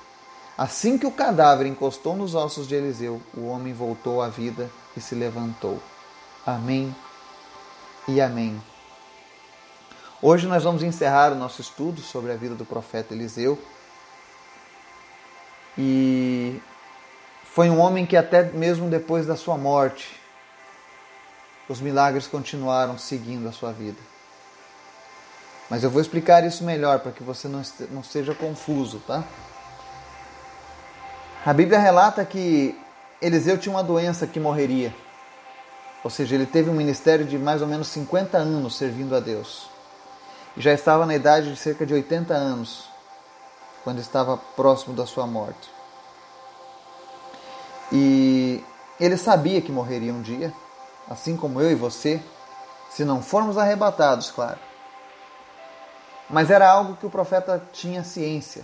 Assim 0.57 0.97
que 0.97 1.05
o 1.05 1.11
cadáver 1.11 1.65
encostou 1.65 2.15
nos 2.15 2.35
ossos 2.35 2.67
de 2.67 2.75
Eliseu, 2.75 3.21
o 3.35 3.47
homem 3.47 3.73
voltou 3.73 4.21
à 4.21 4.27
vida 4.27 4.69
e 4.95 5.01
se 5.01 5.15
levantou. 5.15 5.81
Amém 6.45 6.95
e 8.07 8.21
amém. 8.21 8.61
Hoje 10.21 10.45
nós 10.45 10.63
vamos 10.63 10.83
encerrar 10.83 11.31
o 11.31 11.35
nosso 11.35 11.61
estudo 11.61 12.01
sobre 12.01 12.31
a 12.31 12.35
vida 12.35 12.53
do 12.53 12.65
profeta 12.65 13.13
Eliseu. 13.13 13.57
E 15.77 16.61
foi 17.43 17.69
um 17.69 17.79
homem 17.79 18.05
que, 18.05 18.15
até 18.15 18.43
mesmo 18.43 18.89
depois 18.89 19.25
da 19.25 19.35
sua 19.35 19.57
morte, 19.57 20.21
os 21.67 21.81
milagres 21.81 22.27
continuaram 22.27 22.97
seguindo 22.97 23.47
a 23.47 23.51
sua 23.51 23.71
vida. 23.71 24.10
Mas 25.71 25.85
eu 25.85 25.89
vou 25.89 26.01
explicar 26.01 26.43
isso 26.43 26.65
melhor 26.65 26.99
para 26.99 27.13
que 27.13 27.23
você 27.23 27.47
não, 27.47 27.61
não 27.91 28.03
seja 28.03 28.35
confuso, 28.35 29.01
tá? 29.07 29.23
A 31.45 31.53
Bíblia 31.53 31.79
relata 31.79 32.25
que 32.25 32.77
Eliseu 33.21 33.57
tinha 33.57 33.73
uma 33.73 33.81
doença 33.81 34.27
que 34.27 34.37
morreria. 34.37 34.93
Ou 36.03 36.09
seja, 36.09 36.35
ele 36.35 36.45
teve 36.45 36.69
um 36.69 36.73
ministério 36.73 37.23
de 37.23 37.37
mais 37.37 37.61
ou 37.61 37.69
menos 37.69 37.87
50 37.87 38.37
anos 38.37 38.75
servindo 38.75 39.15
a 39.15 39.21
Deus 39.21 39.69
e 40.57 40.61
já 40.61 40.73
estava 40.73 41.05
na 41.05 41.15
idade 41.15 41.53
de 41.53 41.55
cerca 41.57 41.85
de 41.85 41.93
80 41.93 42.33
anos, 42.33 42.89
quando 43.85 43.99
estava 43.99 44.35
próximo 44.35 44.93
da 44.93 45.05
sua 45.05 45.25
morte. 45.25 45.71
E 47.93 48.61
ele 48.99 49.15
sabia 49.15 49.61
que 49.61 49.71
morreria 49.71 50.13
um 50.13 50.21
dia, 50.21 50.51
assim 51.09 51.37
como 51.37 51.61
eu 51.61 51.71
e 51.71 51.75
você, 51.75 52.21
se 52.89 53.05
não 53.05 53.21
formos 53.21 53.57
arrebatados, 53.57 54.31
claro. 54.31 54.59
Mas 56.31 56.49
era 56.49 56.69
algo 56.69 56.95
que 56.95 57.05
o 57.05 57.09
profeta 57.09 57.61
tinha 57.73 58.03
ciência, 58.03 58.63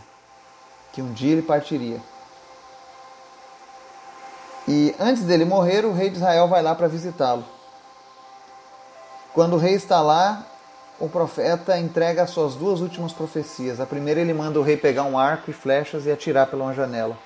que 0.93 1.01
um 1.01 1.12
dia 1.12 1.33
ele 1.33 1.41
partiria. 1.41 2.00
E 4.67 4.95
antes 5.00 5.24
dele 5.24 5.45
morrer, 5.45 5.86
o 5.86 5.93
rei 5.93 6.09
de 6.09 6.17
Israel 6.17 6.47
vai 6.47 6.62
lá 6.62 6.74
para 6.74 6.88
visitá-lo. 6.88 7.43
Quando 9.33 9.53
o 9.53 9.59
rei 9.59 9.75
está 9.75 10.01
lá, 10.01 10.45
o 11.00 11.07
profeta 11.07 11.77
entrega 11.77 12.24
as 12.24 12.31
suas 12.31 12.55
duas 12.55 12.81
últimas 12.81 13.13
profecias. 13.13 13.79
A 13.79 13.86
primeira, 13.86 14.19
ele 14.19 14.33
manda 14.33 14.59
o 14.59 14.63
rei 14.63 14.75
pegar 14.75 15.03
um 15.03 15.17
arco 15.17 15.51
e 15.51 15.53
flechas 15.53 16.05
e 16.05 16.12
atirar 16.12 16.47
pela 16.47 16.63
uma 16.63 16.74
janela. 16.74 17.17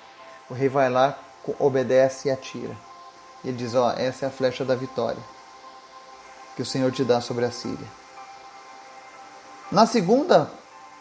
O 0.50 0.54
rei 0.54 0.68
vai 0.68 0.90
lá, 0.90 1.18
obedece 1.58 2.28
e 2.28 2.32
atira. 2.32 2.76
Ele 3.44 3.56
diz: 3.56 3.74
Ó, 3.74 3.92
essa 3.92 4.26
é 4.26 4.28
a 4.28 4.32
flecha 4.32 4.66
da 4.66 4.76
vitória 4.76 5.22
que 6.56 6.62
o 6.62 6.66
Senhor 6.66 6.92
te 6.92 7.04
dá 7.04 7.22
sobre 7.22 7.46
a 7.46 7.52
Síria. 7.52 8.01
Na 9.72 9.86
segunda 9.86 10.52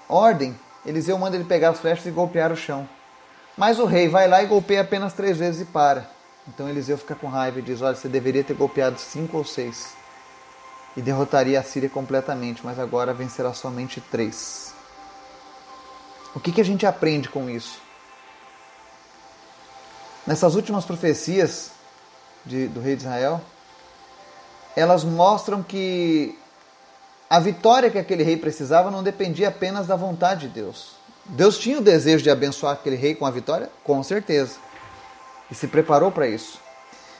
ordem, 0.09 0.59
Eliseu 0.87 1.19
manda 1.19 1.37
ele 1.37 1.45
pegar 1.45 1.71
as 1.71 1.81
flechas 1.81 2.07
e 2.07 2.11
golpear 2.11 2.53
o 2.53 2.57
chão. 2.57 2.89
Mas 3.57 3.79
o 3.79 3.85
rei 3.85 4.09
vai 4.09 4.29
lá 4.29 4.43
e 4.43 4.47
golpeia 4.47 4.83
apenas 4.83 5.13
três 5.13 5.39
vezes 5.39 5.63
e 5.63 5.65
para. 5.65 6.09
Então 6.49 6.69
Eliseu 6.69 6.97
fica 6.97 7.15
com 7.15 7.27
raiva 7.27 7.59
e 7.59 7.63
diz: 7.63 7.83
Olha, 7.83 7.95
você 7.95 8.09
deveria 8.09 8.45
ter 8.45 8.55
golpeado 8.55 8.99
cinco 8.99 9.39
ou 9.39 9.45
seis 9.45 9.95
e 10.97 11.03
derrotaria 11.03 11.59
a 11.59 11.63
Síria 11.63 11.89
completamente, 11.89 12.65
mas 12.65 12.79
agora 12.79 13.13
vencerá 13.13 13.53
somente 13.53 14.01
três. 14.01 14.75
O 16.35 16.41
que, 16.41 16.53
que 16.53 16.61
a 16.61 16.65
gente 16.65 16.87
aprende 16.87 17.29
com 17.29 17.51
isso? 17.51 17.81
Nessas 20.27 20.55
últimas 20.55 20.85
profecias 20.85 21.71
de, 22.45 22.69
do 22.69 22.81
rei 22.81 22.95
de 22.95 23.03
Israel, 23.03 23.41
elas 24.77 25.03
mostram 25.03 25.63
que 25.63 26.39
a 27.31 27.39
vitória 27.39 27.89
que 27.89 27.99
aquele 27.99 28.25
rei 28.25 28.37
precisava 28.37 28.91
não 28.91 29.05
dependia 29.05 29.47
apenas 29.49 29.87
da 29.87 29.95
vontade 29.95 30.49
de 30.49 30.55
Deus. 30.55 30.97
Deus 31.25 31.57
tinha 31.57 31.79
o 31.79 31.81
desejo 31.81 32.25
de 32.25 32.29
abençoar 32.29 32.73
aquele 32.73 32.97
rei 32.97 33.15
com 33.15 33.25
a 33.25 33.31
vitória? 33.31 33.71
Com 33.85 34.03
certeza. 34.03 34.57
E 35.49 35.55
se 35.55 35.69
preparou 35.69 36.11
para 36.11 36.27
isso. 36.27 36.59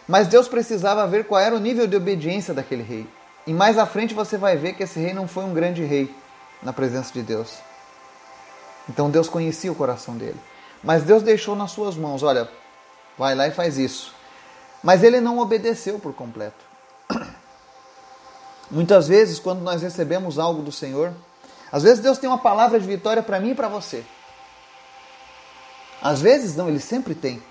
Mas 0.09 0.27
Deus 0.27 0.49
precisava 0.49 1.07
ver 1.07 1.27
qual 1.27 1.41
era 1.41 1.55
o 1.55 1.61
nível 1.61 1.87
de 1.87 1.97
obediência 1.97 2.53
daquele 2.53 2.83
rei. 2.83 3.07
E 3.47 3.53
mais 3.53 3.79
à 3.79 3.87
frente 3.87 4.13
você 4.13 4.37
vai 4.37 4.57
ver 4.57 4.73
que 4.73 4.83
esse 4.83 4.99
rei 4.99 5.15
não 5.15 5.29
foi 5.29 5.45
um 5.45 5.55
grande 5.55 5.85
rei 5.85 6.13
na 6.61 6.73
presença 6.73 7.13
de 7.13 7.23
Deus. 7.23 7.59
Então 8.89 9.09
Deus 9.09 9.29
conhecia 9.29 9.71
o 9.71 9.77
coração 9.77 10.17
dele. 10.17 10.41
Mas 10.83 11.05
Deus 11.05 11.23
deixou 11.23 11.55
nas 11.55 11.71
suas 11.71 11.95
mãos: 11.95 12.25
olha, 12.25 12.49
vai 13.17 13.37
lá 13.37 13.47
e 13.47 13.53
faz 13.53 13.79
isso. 13.79 14.13
Mas 14.83 15.05
ele 15.05 15.21
não 15.21 15.39
obedeceu 15.39 16.01
por 16.01 16.13
completo. 16.13 16.70
Muitas 18.71 19.09
vezes, 19.09 19.39
quando 19.39 19.61
nós 19.63 19.83
recebemos 19.83 20.39
algo 20.39 20.63
do 20.63 20.71
Senhor, 20.71 21.13
às 21.73 21.83
vezes 21.83 22.01
Deus 22.01 22.19
tem 22.19 22.29
uma 22.29 22.39
palavra 22.39 22.79
de 22.79 22.87
vitória 22.87 23.23
para 23.23 23.41
mim 23.41 23.51
e 23.51 23.55
para 23.55 23.69
você. 23.69 24.05
Às 26.03 26.21
vezes 26.21 26.57
não, 26.57 26.69
ele 26.69 26.81
sempre 26.81 27.15
tem. 27.15 27.43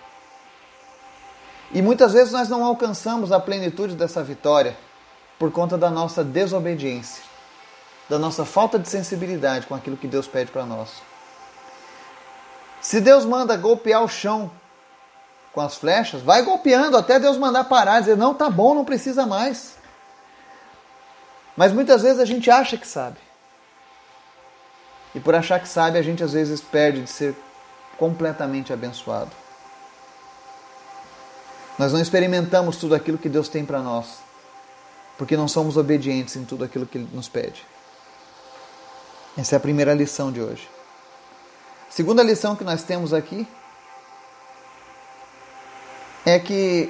E 1.72 1.82
muitas 1.82 2.14
vezes 2.14 2.34
nós 2.34 2.50
não 2.50 2.64
alcançamos 2.64 3.32
a 3.32 3.40
plenitude 3.40 3.96
dessa 3.96 4.24
vitória 4.24 4.76
por 5.38 5.52
conta 5.52 5.78
da 5.78 5.90
nossa 5.90 6.24
desobediência, 6.24 7.24
da 8.10 8.18
nossa 8.18 8.44
falta 8.44 8.80
de 8.80 8.90
sensibilidade 8.90 9.68
com 9.68 9.76
aquilo 9.76 9.98
que 9.98 10.08
Deus 10.08 10.28
pede 10.28 10.52
para 10.52 10.66
nós. 10.66 10.90
Se 12.82 13.00
Deus 13.00 13.24
manda 13.24 13.56
golpear 13.56 14.04
o 14.04 14.10
chão 14.10 14.50
com 15.54 15.62
as 15.62 15.76
flechas, 15.76 16.22
vai 16.22 16.42
golpeando 16.42 16.98
até 16.98 17.20
Deus 17.20 17.38
mandar 17.38 17.66
parar, 17.66 18.00
dizer: 18.00 18.18
não, 18.18 18.34
tá 18.34 18.50
bom, 18.50 18.74
não 18.74 18.86
precisa 18.86 19.26
mais. 19.26 19.79
Mas 21.60 21.74
muitas 21.74 22.02
vezes 22.02 22.22
a 22.22 22.26
gente 22.26 22.50
acha 22.50 22.78
que 22.78 22.88
sabe. 22.88 23.18
E 25.14 25.20
por 25.20 25.36
achar 25.36 25.60
que 25.60 25.68
sabe, 25.68 26.00
a 26.00 26.02
gente 26.02 26.24
às 26.24 26.32
vezes 26.32 26.62
perde 26.62 27.02
de 27.02 27.10
ser 27.10 27.36
completamente 27.98 28.72
abençoado. 28.72 29.32
Nós 31.78 31.92
não 31.92 32.00
experimentamos 32.00 32.78
tudo 32.78 32.96
aquilo 32.96 33.18
que 33.18 33.28
Deus 33.28 33.50
tem 33.50 33.66
para 33.66 33.82
nós 33.82 34.20
porque 35.18 35.36
não 35.36 35.50
somos 35.50 35.76
obedientes 35.76 36.38
em 36.38 36.46
tudo 36.46 36.64
aquilo 36.64 36.86
que 36.86 36.98
Ele 36.98 37.10
nos 37.12 37.28
pede. 37.28 37.66
Essa 39.38 39.56
é 39.56 39.58
a 39.58 39.60
primeira 39.60 39.94
lição 39.94 40.32
de 40.32 40.40
hoje. 40.40 40.66
Segunda 41.90 42.24
lição 42.24 42.56
que 42.56 42.64
nós 42.64 42.84
temos 42.84 43.14
aqui 43.14 43.46
é 46.26 46.40
que 46.40 46.90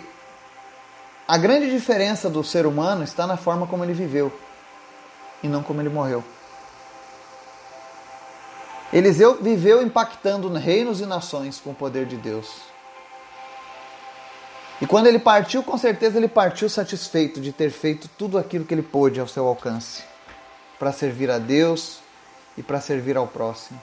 a 1.27 1.39
grande 1.39 1.71
diferença 1.71 2.29
do 2.29 2.43
ser 2.43 2.67
humano 2.67 3.03
está 3.03 3.25
na 3.25 3.35
forma 3.35 3.65
como 3.65 3.83
ele 3.83 3.93
viveu 3.93 4.31
e 5.43 5.47
não 5.47 5.63
como 5.63 5.81
ele 5.81 5.89
morreu. 5.89 6.23
Eliseu 8.91 9.35
viveu 9.41 9.81
impactando 9.81 10.51
reinos 10.53 10.99
e 10.99 11.05
nações 11.05 11.59
com 11.59 11.71
o 11.71 11.75
poder 11.75 12.05
de 12.05 12.17
Deus. 12.17 12.69
E 14.81 14.87
quando 14.87 15.07
ele 15.07 15.19
partiu, 15.19 15.61
com 15.61 15.77
certeza 15.77 16.17
ele 16.17 16.27
partiu 16.27 16.69
satisfeito 16.69 17.39
de 17.39 17.51
ter 17.51 17.69
feito 17.69 18.09
tudo 18.17 18.37
aquilo 18.37 18.65
que 18.65 18.73
ele 18.73 18.81
pôde 18.81 19.19
ao 19.19 19.27
seu 19.27 19.45
alcance 19.45 20.03
para 20.79 20.91
servir 20.91 21.29
a 21.29 21.37
Deus 21.37 21.99
e 22.57 22.63
para 22.63 22.79
servir 22.79 23.17
ao 23.17 23.27
próximo. 23.27 23.79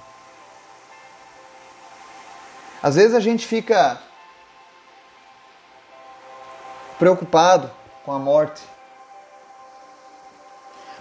Às 2.82 2.94
vezes 2.94 3.14
a 3.14 3.20
gente 3.20 3.46
fica 3.46 4.00
preocupado 6.98 7.70
com 8.04 8.12
a 8.12 8.18
morte, 8.18 8.62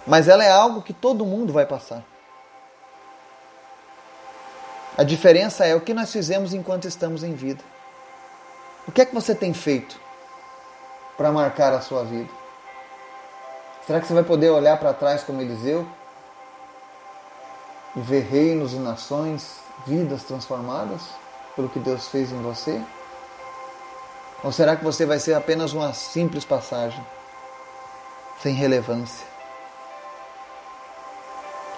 mas 0.06 0.28
ela 0.28 0.44
é 0.44 0.50
algo 0.50 0.82
que 0.82 0.92
todo 0.92 1.26
mundo 1.26 1.52
vai 1.52 1.66
passar. 1.66 2.02
A 4.96 5.02
diferença 5.02 5.66
é 5.66 5.74
o 5.74 5.80
que 5.80 5.92
nós 5.92 6.10
fizemos 6.10 6.54
enquanto 6.54 6.86
estamos 6.86 7.22
em 7.22 7.34
vida. 7.34 7.62
O 8.88 8.92
que 8.92 9.02
é 9.02 9.04
que 9.04 9.14
você 9.14 9.34
tem 9.34 9.52
feito 9.52 10.00
para 11.16 11.32
marcar 11.32 11.72
a 11.72 11.80
sua 11.80 12.04
vida? 12.04 12.30
Será 13.86 14.00
que 14.00 14.06
você 14.06 14.14
vai 14.14 14.24
poder 14.24 14.50
olhar 14.50 14.78
para 14.78 14.94
trás 14.94 15.22
como 15.22 15.42
Eliseu 15.42 15.86
e 17.94 18.00
ver 18.00 18.22
reinos 18.22 18.72
e 18.72 18.76
nações, 18.76 19.60
vidas 19.86 20.24
transformadas? 20.24 21.02
pelo 21.56 21.70
que 21.70 21.80
Deus 21.80 22.06
fez 22.08 22.30
em 22.30 22.40
você? 22.42 22.80
Ou 24.44 24.52
será 24.52 24.76
que 24.76 24.84
você 24.84 25.06
vai 25.06 25.18
ser 25.18 25.32
apenas 25.32 25.72
uma 25.72 25.94
simples 25.94 26.44
passagem, 26.44 27.04
sem 28.42 28.54
relevância? 28.54 29.35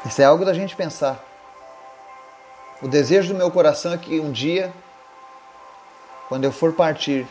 Isso 0.07 0.23
é 0.23 0.25
algo 0.25 0.45
da 0.45 0.55
gente 0.55 0.77
pensar. 0.77 1.25
O 2.81 2.87
desejo 2.87 3.33
do 3.33 3.39
meu 3.39 3.51
coração 3.51 3.93
é 3.93 3.99
que 3.99 4.21
um 4.21 4.31
dia, 4.31 4.73
quando 6.29 6.45
eu 6.45 6.53
for 6.53 6.73
partir, 6.73 7.27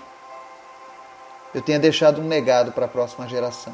eu 1.56 1.62
tenha 1.62 1.80
deixado 1.80 2.22
um 2.22 2.28
legado 2.28 2.74
para 2.74 2.86
a 2.86 2.90
próxima 2.90 3.28
geração. 3.28 3.74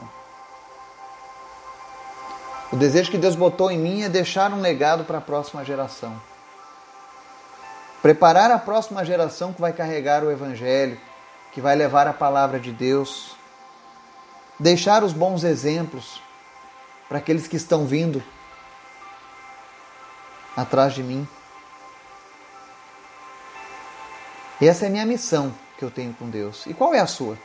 O 2.72 2.76
desejo 2.76 3.10
que 3.10 3.18
Deus 3.18 3.36
botou 3.36 3.72
em 3.72 3.78
mim 3.78 4.04
é 4.04 4.10
deixar 4.10 4.52
um 4.52 4.62
legado 4.62 5.04
para 5.04 5.18
a 5.18 5.22
próxima 5.22 5.66
geração. 5.66 6.20
Preparar 8.02 8.52
a 8.52 8.60
próxima 8.60 9.04
geração 9.04 9.54
que 9.54 9.62
vai 9.62 9.74
carregar 9.74 10.24
o 10.24 10.32
Evangelho, 10.32 11.00
que 11.52 11.62
vai 11.62 11.76
levar 11.76 12.08
a 12.08 12.14
palavra 12.14 12.60
de 12.60 12.72
Deus. 12.72 13.36
Deixar 14.60 15.04
os 15.04 15.14
bons 15.14 15.44
exemplos 15.44 16.22
para 17.08 17.18
aqueles 17.18 17.48
que 17.48 17.56
estão 17.56 17.86
vindo 17.86 18.24
atrás 20.56 20.94
de 20.94 21.04
mim. 21.04 21.28
Essa 24.62 24.86
é 24.86 24.88
a 24.88 24.92
minha 24.92 25.06
missão 25.06 25.54
que 25.78 25.84
eu 25.84 25.92
tenho 25.92 26.14
com 26.14 26.30
Deus. 26.30 26.66
E 26.66 26.74
qual 26.74 26.94
é 26.94 27.00
a 27.00 27.08
sua? 27.08 27.38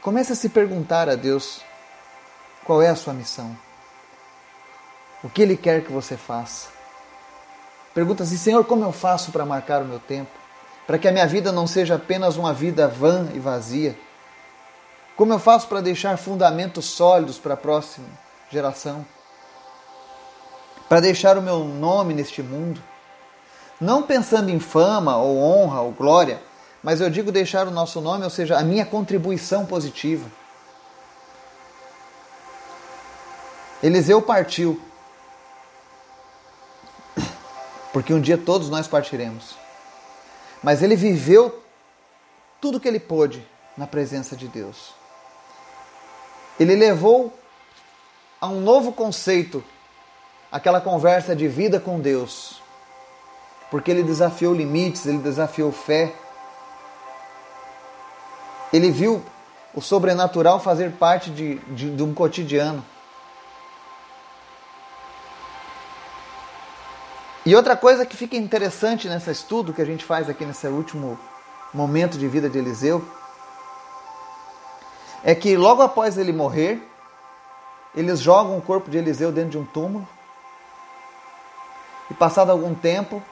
Comece 0.00 0.32
a 0.32 0.36
se 0.36 0.48
perguntar 0.48 1.08
a 1.08 1.16
Deus 1.16 1.60
qual 2.64 2.80
é 2.80 2.88
a 2.88 2.94
sua 2.94 3.12
missão. 3.12 3.56
O 5.22 5.28
que 5.28 5.42
Ele 5.42 5.56
quer 5.56 5.82
que 5.82 5.92
você 5.92 6.16
faça. 6.16 6.68
Pergunta 7.92 8.22
assim, 8.22 8.36
Senhor, 8.36 8.64
como 8.64 8.84
eu 8.84 8.92
faço 8.92 9.32
para 9.32 9.46
marcar 9.46 9.82
o 9.82 9.86
meu 9.86 9.98
tempo? 9.98 10.30
Para 10.86 10.98
que 10.98 11.08
a 11.08 11.12
minha 11.12 11.26
vida 11.26 11.50
não 11.50 11.66
seja 11.66 11.96
apenas 11.96 12.36
uma 12.36 12.52
vida 12.52 12.86
vã 12.86 13.28
e 13.34 13.40
vazia? 13.40 13.98
Como 15.16 15.32
eu 15.32 15.38
faço 15.38 15.66
para 15.66 15.80
deixar 15.80 16.16
fundamentos 16.18 16.84
sólidos 16.84 17.38
para 17.38 17.54
a 17.54 17.56
próxima 17.56 18.06
geração? 18.50 19.04
Para 20.88 21.00
deixar 21.00 21.36
o 21.36 21.42
meu 21.42 21.64
nome 21.64 22.14
neste 22.14 22.42
mundo? 22.42 22.80
Não 23.80 24.02
pensando 24.02 24.50
em 24.50 24.60
fama 24.60 25.16
ou 25.16 25.38
honra 25.38 25.80
ou 25.80 25.92
glória, 25.92 26.40
mas 26.82 27.00
eu 27.00 27.10
digo 27.10 27.32
deixar 27.32 27.66
o 27.66 27.70
nosso 27.70 28.00
nome, 28.00 28.24
ou 28.24 28.30
seja, 28.30 28.58
a 28.58 28.62
minha 28.62 28.86
contribuição 28.86 29.66
positiva. 29.66 30.30
Eliseu 33.82 34.22
partiu 34.22 34.80
porque 37.96 38.12
um 38.12 38.20
dia 38.20 38.36
todos 38.36 38.68
nós 38.68 38.86
partiremos. 38.86 39.56
Mas 40.62 40.82
ele 40.82 40.94
viveu 40.94 41.62
tudo 42.60 42.78
que 42.78 42.86
ele 42.86 43.00
pôde 43.00 43.42
na 43.74 43.86
presença 43.86 44.36
de 44.36 44.46
Deus. 44.48 44.92
Ele 46.60 46.76
levou 46.76 47.32
a 48.38 48.48
um 48.48 48.60
novo 48.60 48.92
conceito 48.92 49.64
aquela 50.50 50.80
conversa 50.80 51.34
de 51.34 51.48
vida 51.48 51.78
com 51.80 52.00
Deus, 52.00 52.60
porque 53.70 53.90
ele 53.90 54.02
desafiou 54.02 54.54
limites, 54.54 55.06
ele 55.06 55.18
desafiou 55.18 55.72
fé. 55.72 56.12
Ele 58.72 58.90
viu 58.90 59.22
o 59.74 59.80
sobrenatural 59.80 60.58
fazer 60.58 60.92
parte 60.92 61.30
de, 61.30 61.56
de, 61.58 61.94
de 61.94 62.02
um 62.02 62.14
cotidiano. 62.14 62.84
E 67.44 67.54
outra 67.54 67.76
coisa 67.76 68.04
que 68.04 68.16
fica 68.16 68.36
interessante 68.36 69.08
nesse 69.08 69.30
estudo 69.30 69.72
que 69.72 69.80
a 69.80 69.84
gente 69.84 70.04
faz 70.04 70.28
aqui 70.28 70.44
nesse 70.44 70.66
último 70.66 71.16
momento 71.72 72.18
de 72.18 72.26
vida 72.26 72.48
de 72.48 72.58
Eliseu 72.58 73.06
é 75.22 75.34
que 75.34 75.56
logo 75.56 75.82
após 75.82 76.18
ele 76.18 76.32
morrer, 76.32 76.82
eles 77.94 78.20
jogam 78.20 78.58
o 78.58 78.62
corpo 78.62 78.90
de 78.90 78.98
Eliseu 78.98 79.30
dentro 79.30 79.50
de 79.50 79.58
um 79.58 79.64
túmulo. 79.64 80.08
E 82.10 82.14
passado 82.14 82.50
algum 82.50 82.74
tempo, 82.74 83.22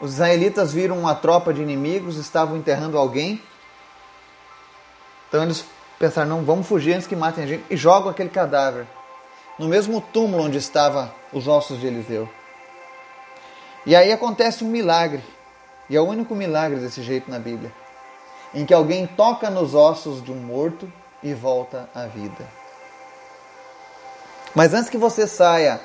os 0.00 0.14
israelitas 0.14 0.72
viram 0.72 0.98
uma 0.98 1.14
tropa 1.14 1.52
de 1.52 1.62
inimigos, 1.62 2.16
estavam 2.16 2.56
enterrando 2.56 2.98
alguém. 2.98 3.42
Então 5.28 5.42
eles 5.42 5.64
pensaram: 5.98 6.28
não, 6.28 6.44
vamos 6.44 6.66
fugir 6.66 6.94
antes 6.94 7.06
que 7.06 7.16
matem 7.16 7.44
a 7.44 7.46
gente. 7.46 7.64
E 7.70 7.76
jogam 7.76 8.10
aquele 8.10 8.30
cadáver 8.30 8.86
no 9.58 9.68
mesmo 9.68 10.00
túmulo 10.00 10.44
onde 10.44 10.58
estavam 10.58 11.10
os 11.32 11.46
ossos 11.46 11.78
de 11.78 11.86
Eliseu. 11.86 12.28
E 13.84 13.94
aí 13.94 14.12
acontece 14.12 14.64
um 14.64 14.68
milagre, 14.68 15.22
e 15.90 15.96
é 15.96 16.00
o 16.00 16.04
único 16.04 16.34
milagre 16.34 16.80
desse 16.80 17.02
jeito 17.02 17.30
na 17.30 17.38
Bíblia, 17.38 17.72
em 18.54 18.64
que 18.64 18.72
alguém 18.72 19.06
toca 19.06 19.50
nos 19.50 19.74
ossos 19.74 20.22
de 20.22 20.30
um 20.30 20.36
morto 20.36 20.90
e 21.22 21.34
volta 21.34 21.88
à 21.94 22.06
vida. 22.06 22.48
Mas 24.54 24.74
antes 24.74 24.90
que 24.90 24.98
você 24.98 25.26
saia 25.26 25.80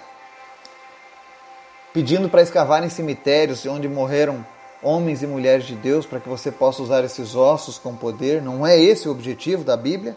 pedindo 1.97 2.29
para 2.29 2.43
escavar 2.43 2.83
em 2.83 2.89
cemitérios 2.89 3.65
onde 3.65 3.89
morreram 3.89 4.45
homens 4.83 5.23
e 5.23 5.25
mulheres 5.25 5.65
de 5.65 5.73
Deus 5.73 6.05
para 6.05 6.19
que 6.19 6.29
você 6.29 6.51
possa 6.51 6.83
usar 6.83 7.03
esses 7.03 7.33
ossos 7.33 7.79
com 7.79 7.95
poder, 7.95 8.39
não 8.39 8.67
é 8.67 8.79
esse 8.79 9.07
o 9.07 9.11
objetivo 9.11 9.63
da 9.63 9.75
Bíblia. 9.75 10.15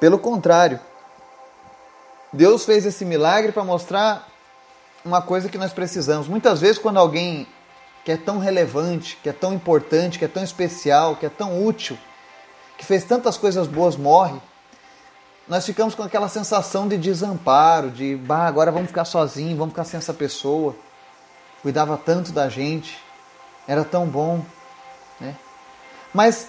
Pelo 0.00 0.18
contrário, 0.18 0.80
Deus 2.32 2.64
fez 2.64 2.84
esse 2.84 3.04
milagre 3.04 3.52
para 3.52 3.62
mostrar 3.62 4.26
uma 5.04 5.22
coisa 5.22 5.48
que 5.48 5.56
nós 5.56 5.72
precisamos. 5.72 6.26
Muitas 6.26 6.60
vezes, 6.60 6.76
quando 6.76 6.98
alguém 6.98 7.46
que 8.04 8.10
é 8.10 8.16
tão 8.16 8.40
relevante, 8.40 9.16
que 9.22 9.28
é 9.28 9.32
tão 9.32 9.54
importante, 9.54 10.18
que 10.18 10.24
é 10.24 10.28
tão 10.28 10.42
especial, 10.42 11.14
que 11.14 11.24
é 11.24 11.30
tão 11.30 11.64
útil, 11.64 11.96
que 12.76 12.84
fez 12.84 13.04
tantas 13.04 13.36
coisas 13.36 13.68
boas, 13.68 13.94
morre, 13.94 14.40
nós 15.48 15.64
ficamos 15.64 15.94
com 15.94 16.02
aquela 16.02 16.28
sensação 16.28 16.86
de 16.86 16.98
desamparo, 16.98 17.90
de 17.90 18.16
bah, 18.16 18.46
agora 18.46 18.70
vamos 18.70 18.88
ficar 18.88 19.06
sozinhos, 19.06 19.56
vamos 19.56 19.72
ficar 19.72 19.84
sem 19.84 19.96
essa 19.96 20.12
pessoa. 20.12 20.76
Cuidava 21.62 21.96
tanto 21.96 22.32
da 22.32 22.48
gente, 22.48 22.98
era 23.66 23.82
tão 23.82 24.06
bom. 24.06 24.44
Né? 25.18 25.34
Mas 26.12 26.48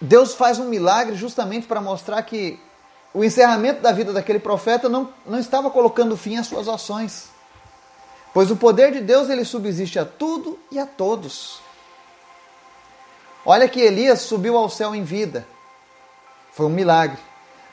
Deus 0.00 0.34
faz 0.34 0.60
um 0.60 0.68
milagre 0.68 1.16
justamente 1.16 1.66
para 1.66 1.80
mostrar 1.80 2.22
que 2.22 2.60
o 3.12 3.24
encerramento 3.24 3.82
da 3.82 3.90
vida 3.90 4.12
daquele 4.12 4.38
profeta 4.38 4.88
não, 4.88 5.12
não 5.26 5.38
estava 5.38 5.68
colocando 5.68 6.16
fim 6.16 6.36
às 6.36 6.46
suas 6.46 6.68
ações. 6.68 7.30
Pois 8.32 8.48
o 8.50 8.56
poder 8.56 8.92
de 8.92 9.00
Deus 9.00 9.28
ele 9.28 9.44
subsiste 9.44 9.98
a 9.98 10.04
tudo 10.04 10.56
e 10.70 10.78
a 10.78 10.86
todos. 10.86 11.60
Olha 13.44 13.68
que 13.68 13.80
Elias 13.80 14.20
subiu 14.20 14.56
ao 14.56 14.68
céu 14.68 14.94
em 14.94 15.02
vida. 15.02 15.44
Foi 16.52 16.66
um 16.66 16.70
milagre. 16.70 17.27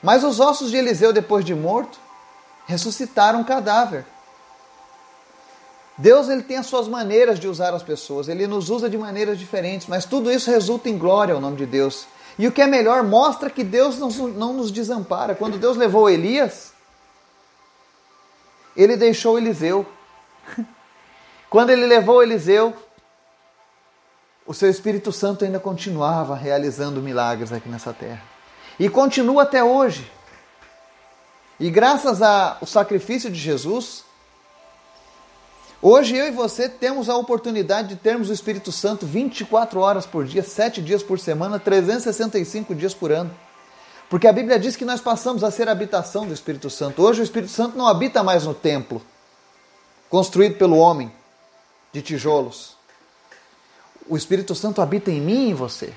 Mas 0.05 0.23
os 0.23 0.39
ossos 0.39 0.69
de 0.69 0.77
Eliseu, 0.77 1.11
depois 1.11 1.43
de 1.43 1.55
morto, 1.55 1.97
ressuscitaram 2.67 3.41
o 3.41 3.43
cadáver. 3.43 4.05
Deus 5.97 6.29
ele 6.29 6.43
tem 6.43 6.57
as 6.57 6.67
suas 6.67 6.87
maneiras 6.87 7.39
de 7.39 7.47
usar 7.47 7.73
as 7.73 7.81
pessoas, 7.81 8.29
ele 8.29 8.45
nos 8.45 8.69
usa 8.69 8.87
de 8.87 8.99
maneiras 8.99 9.39
diferentes, 9.39 9.87
mas 9.87 10.05
tudo 10.05 10.31
isso 10.31 10.51
resulta 10.51 10.89
em 10.89 10.95
glória 10.95 11.33
ao 11.33 11.41
nome 11.41 11.57
de 11.57 11.65
Deus. 11.65 12.05
E 12.37 12.45
o 12.45 12.51
que 12.51 12.61
é 12.61 12.67
melhor, 12.67 13.01
mostra 13.01 13.49
que 13.49 13.63
Deus 13.63 13.97
não, 13.97 14.09
não 14.27 14.53
nos 14.53 14.69
desampara. 14.69 15.33
Quando 15.33 15.57
Deus 15.57 15.75
levou 15.75 16.07
Elias, 16.07 16.71
ele 18.77 18.95
deixou 18.95 19.39
Eliseu. 19.39 19.87
Quando 21.49 21.71
ele 21.71 21.87
levou 21.87 22.21
Eliseu, 22.21 22.75
o 24.45 24.53
seu 24.53 24.69
Espírito 24.69 25.11
Santo 25.11 25.43
ainda 25.43 25.59
continuava 25.59 26.35
realizando 26.35 27.01
milagres 27.01 27.51
aqui 27.51 27.67
nessa 27.67 27.91
terra. 27.91 28.34
E 28.79 28.89
continua 28.89 29.43
até 29.43 29.63
hoje. 29.63 30.09
E 31.59 31.69
graças 31.69 32.21
ao 32.21 32.65
sacrifício 32.65 33.31
de 33.31 33.39
Jesus, 33.39 34.03
hoje 35.81 36.15
eu 36.15 36.27
e 36.27 36.31
você 36.31 36.67
temos 36.67 37.07
a 37.07 37.15
oportunidade 37.15 37.89
de 37.89 37.95
termos 37.95 38.29
o 38.29 38.33
Espírito 38.33 38.71
Santo 38.71 39.05
24 39.05 39.79
horas 39.79 40.05
por 40.05 40.25
dia, 40.25 40.43
7 40.43 40.81
dias 40.81 41.01
por 41.01 41.17
semana, 41.17 41.57
365 41.57 42.75
dias 42.75 42.93
por 42.93 43.11
ano. 43.11 43.33
Porque 44.09 44.27
a 44.27 44.33
Bíblia 44.33 44.59
diz 44.59 44.75
que 44.75 44.85
nós 44.85 44.99
passamos 44.99 45.43
a 45.43 45.49
ser 45.49 45.69
a 45.69 45.71
habitação 45.71 46.27
do 46.27 46.33
Espírito 46.33 46.69
Santo. 46.69 47.01
Hoje 47.01 47.21
o 47.21 47.23
Espírito 47.23 47.51
Santo 47.51 47.77
não 47.77 47.87
habita 47.87 48.21
mais 48.23 48.45
no 48.45 48.53
templo 48.53 49.01
construído 50.09 50.57
pelo 50.57 50.77
homem, 50.77 51.11
de 51.91 52.01
tijolos. 52.01 52.75
O 54.07 54.15
Espírito 54.15 54.53
Santo 54.53 54.81
habita 54.81 55.09
em 55.09 55.19
mim 55.19 55.47
e 55.47 55.49
em 55.49 55.53
você. 55.53 55.93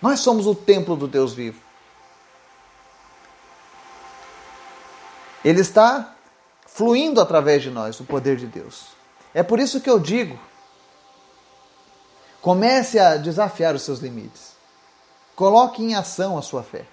Nós 0.00 0.20
somos 0.20 0.46
o 0.46 0.54
templo 0.54 0.96
do 0.96 1.08
Deus 1.08 1.32
vivo. 1.32 1.60
Ele 5.44 5.60
está 5.60 6.14
fluindo 6.66 7.20
através 7.20 7.62
de 7.62 7.70
nós, 7.70 7.98
o 8.00 8.04
poder 8.04 8.36
de 8.36 8.46
Deus. 8.46 8.88
É 9.34 9.42
por 9.42 9.58
isso 9.58 9.80
que 9.80 9.90
eu 9.90 9.98
digo: 9.98 10.38
comece 12.40 12.98
a 12.98 13.16
desafiar 13.16 13.74
os 13.74 13.82
seus 13.82 14.00
limites. 14.00 14.52
Coloque 15.34 15.82
em 15.82 15.94
ação 15.94 16.36
a 16.36 16.42
sua 16.42 16.62
fé. 16.62 16.84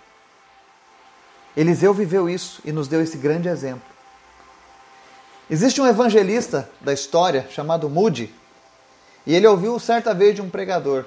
Eliseu 1.57 1.93
viveu 1.93 2.29
isso 2.29 2.61
e 2.65 2.71
nos 2.71 2.87
deu 2.87 3.01
esse 3.01 3.17
grande 3.17 3.47
exemplo. 3.47 3.95
Existe 5.49 5.79
um 5.79 5.87
evangelista 5.87 6.69
da 6.81 6.93
história 6.93 7.47
chamado 7.49 7.89
Moody, 7.89 8.33
E 9.25 9.33
ele 9.33 9.47
ouviu 9.47 9.79
certa 9.79 10.13
vez 10.13 10.35
de 10.35 10.41
um 10.41 10.49
pregador: 10.49 11.05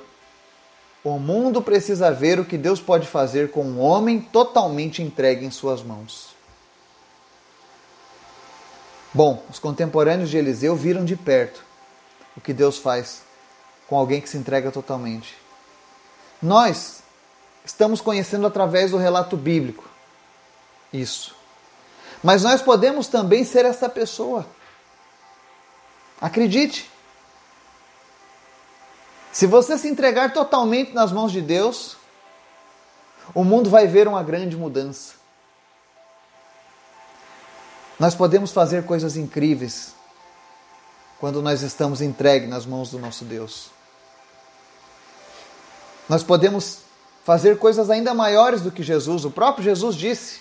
O 1.04 1.18
mundo 1.18 1.62
precisa 1.62 2.10
ver 2.10 2.40
o 2.40 2.44
que 2.44 2.58
Deus 2.58 2.80
pode 2.80 3.06
fazer 3.06 3.50
com 3.50 3.62
um 3.64 3.80
homem 3.80 4.20
totalmente 4.20 5.02
entregue 5.02 5.46
em 5.46 5.50
suas 5.50 5.82
mãos. 5.82 6.34
Bom, 9.14 9.42
os 9.48 9.58
contemporâneos 9.58 10.28
de 10.28 10.36
Eliseu 10.36 10.76
viram 10.76 11.04
de 11.04 11.16
perto 11.16 11.64
o 12.36 12.40
que 12.40 12.52
Deus 12.52 12.78
faz 12.78 13.22
com 13.88 13.96
alguém 13.96 14.20
que 14.20 14.28
se 14.28 14.36
entrega 14.36 14.70
totalmente. 14.70 15.34
Nós 16.42 17.02
estamos 17.64 18.00
conhecendo 18.00 18.46
através 18.46 18.90
do 18.90 18.96
relato 18.96 19.36
bíblico 19.36 19.88
isso. 20.92 21.34
Mas 22.22 22.42
nós 22.42 22.62
podemos 22.62 23.06
também 23.06 23.44
ser 23.44 23.64
essa 23.64 23.88
pessoa. 23.88 24.46
Acredite. 26.20 26.90
Se 29.38 29.46
você 29.46 29.78
se 29.78 29.86
entregar 29.86 30.32
totalmente 30.32 30.92
nas 30.92 31.12
mãos 31.12 31.30
de 31.30 31.40
Deus, 31.40 31.96
o 33.32 33.44
mundo 33.44 33.70
vai 33.70 33.86
ver 33.86 34.08
uma 34.08 34.20
grande 34.20 34.56
mudança. 34.56 35.14
Nós 38.00 38.16
podemos 38.16 38.50
fazer 38.50 38.84
coisas 38.84 39.16
incríveis 39.16 39.94
quando 41.20 41.40
nós 41.40 41.62
estamos 41.62 42.00
entregues 42.00 42.48
nas 42.48 42.66
mãos 42.66 42.90
do 42.90 42.98
nosso 42.98 43.24
Deus. 43.24 43.70
Nós 46.08 46.24
podemos 46.24 46.80
fazer 47.22 47.58
coisas 47.60 47.90
ainda 47.90 48.12
maiores 48.12 48.60
do 48.60 48.72
que 48.72 48.82
Jesus. 48.82 49.24
O 49.24 49.30
próprio 49.30 49.62
Jesus 49.62 49.94
disse 49.94 50.40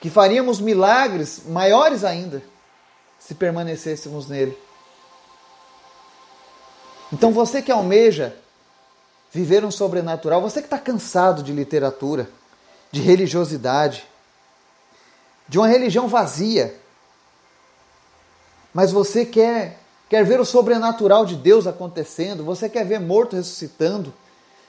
que 0.00 0.10
faríamos 0.10 0.58
milagres 0.58 1.42
maiores 1.46 2.02
ainda 2.02 2.42
se 3.16 3.32
permanecêssemos 3.32 4.26
nele. 4.26 4.58
Então 7.12 7.32
você 7.32 7.62
que 7.62 7.70
almeja 7.70 8.36
viver 9.32 9.64
um 9.64 9.70
sobrenatural, 9.70 10.40
você 10.40 10.60
que 10.60 10.66
está 10.66 10.78
cansado 10.78 11.42
de 11.42 11.52
literatura, 11.52 12.28
de 12.90 13.00
religiosidade, 13.00 14.06
de 15.48 15.58
uma 15.58 15.68
religião 15.68 16.08
vazia, 16.08 16.74
mas 18.72 18.92
você 18.92 19.24
quer, 19.24 19.78
quer 20.08 20.24
ver 20.24 20.40
o 20.40 20.44
sobrenatural 20.44 21.24
de 21.24 21.36
Deus 21.36 21.66
acontecendo, 21.66 22.44
você 22.44 22.68
quer 22.68 22.84
ver 22.84 23.00
morto 23.00 23.36
ressuscitando, 23.36 24.12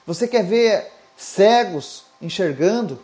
você 0.06 0.26
quer 0.28 0.44
ver 0.44 0.92
cegos 1.16 2.04
enxergando, 2.20 3.02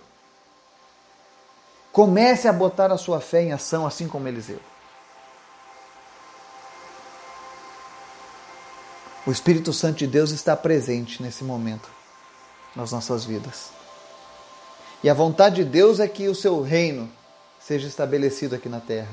comece 1.93 2.49
a 2.49 2.53
botar 2.53 2.91
a 2.93 2.99
sua 2.99 3.21
fé 3.21 3.43
em 3.43 3.53
ação, 3.53 3.87
assim 3.87 4.09
como 4.09 4.29
Eliseu. 4.29 4.61
O 9.27 9.31
Espírito 9.31 9.73
Santo 9.73 9.99
de 9.99 10.07
Deus 10.07 10.31
está 10.31 10.55
presente 10.55 11.23
nesse 11.23 11.45
momento 11.45 11.89
nas 12.77 12.93
nossas 12.93 13.25
vidas. 13.25 13.71
E 15.03 15.09
a 15.09 15.15
vontade 15.15 15.57
de 15.57 15.65
Deus 15.65 16.01
é 16.01 16.09
que 16.09 16.29
o 16.29 16.35
seu 16.35 16.63
reino 16.63 17.11
seja 17.61 17.87
estabelecido 17.87 18.55
aqui 18.55 18.69
na 18.69 18.81
terra. 18.81 19.13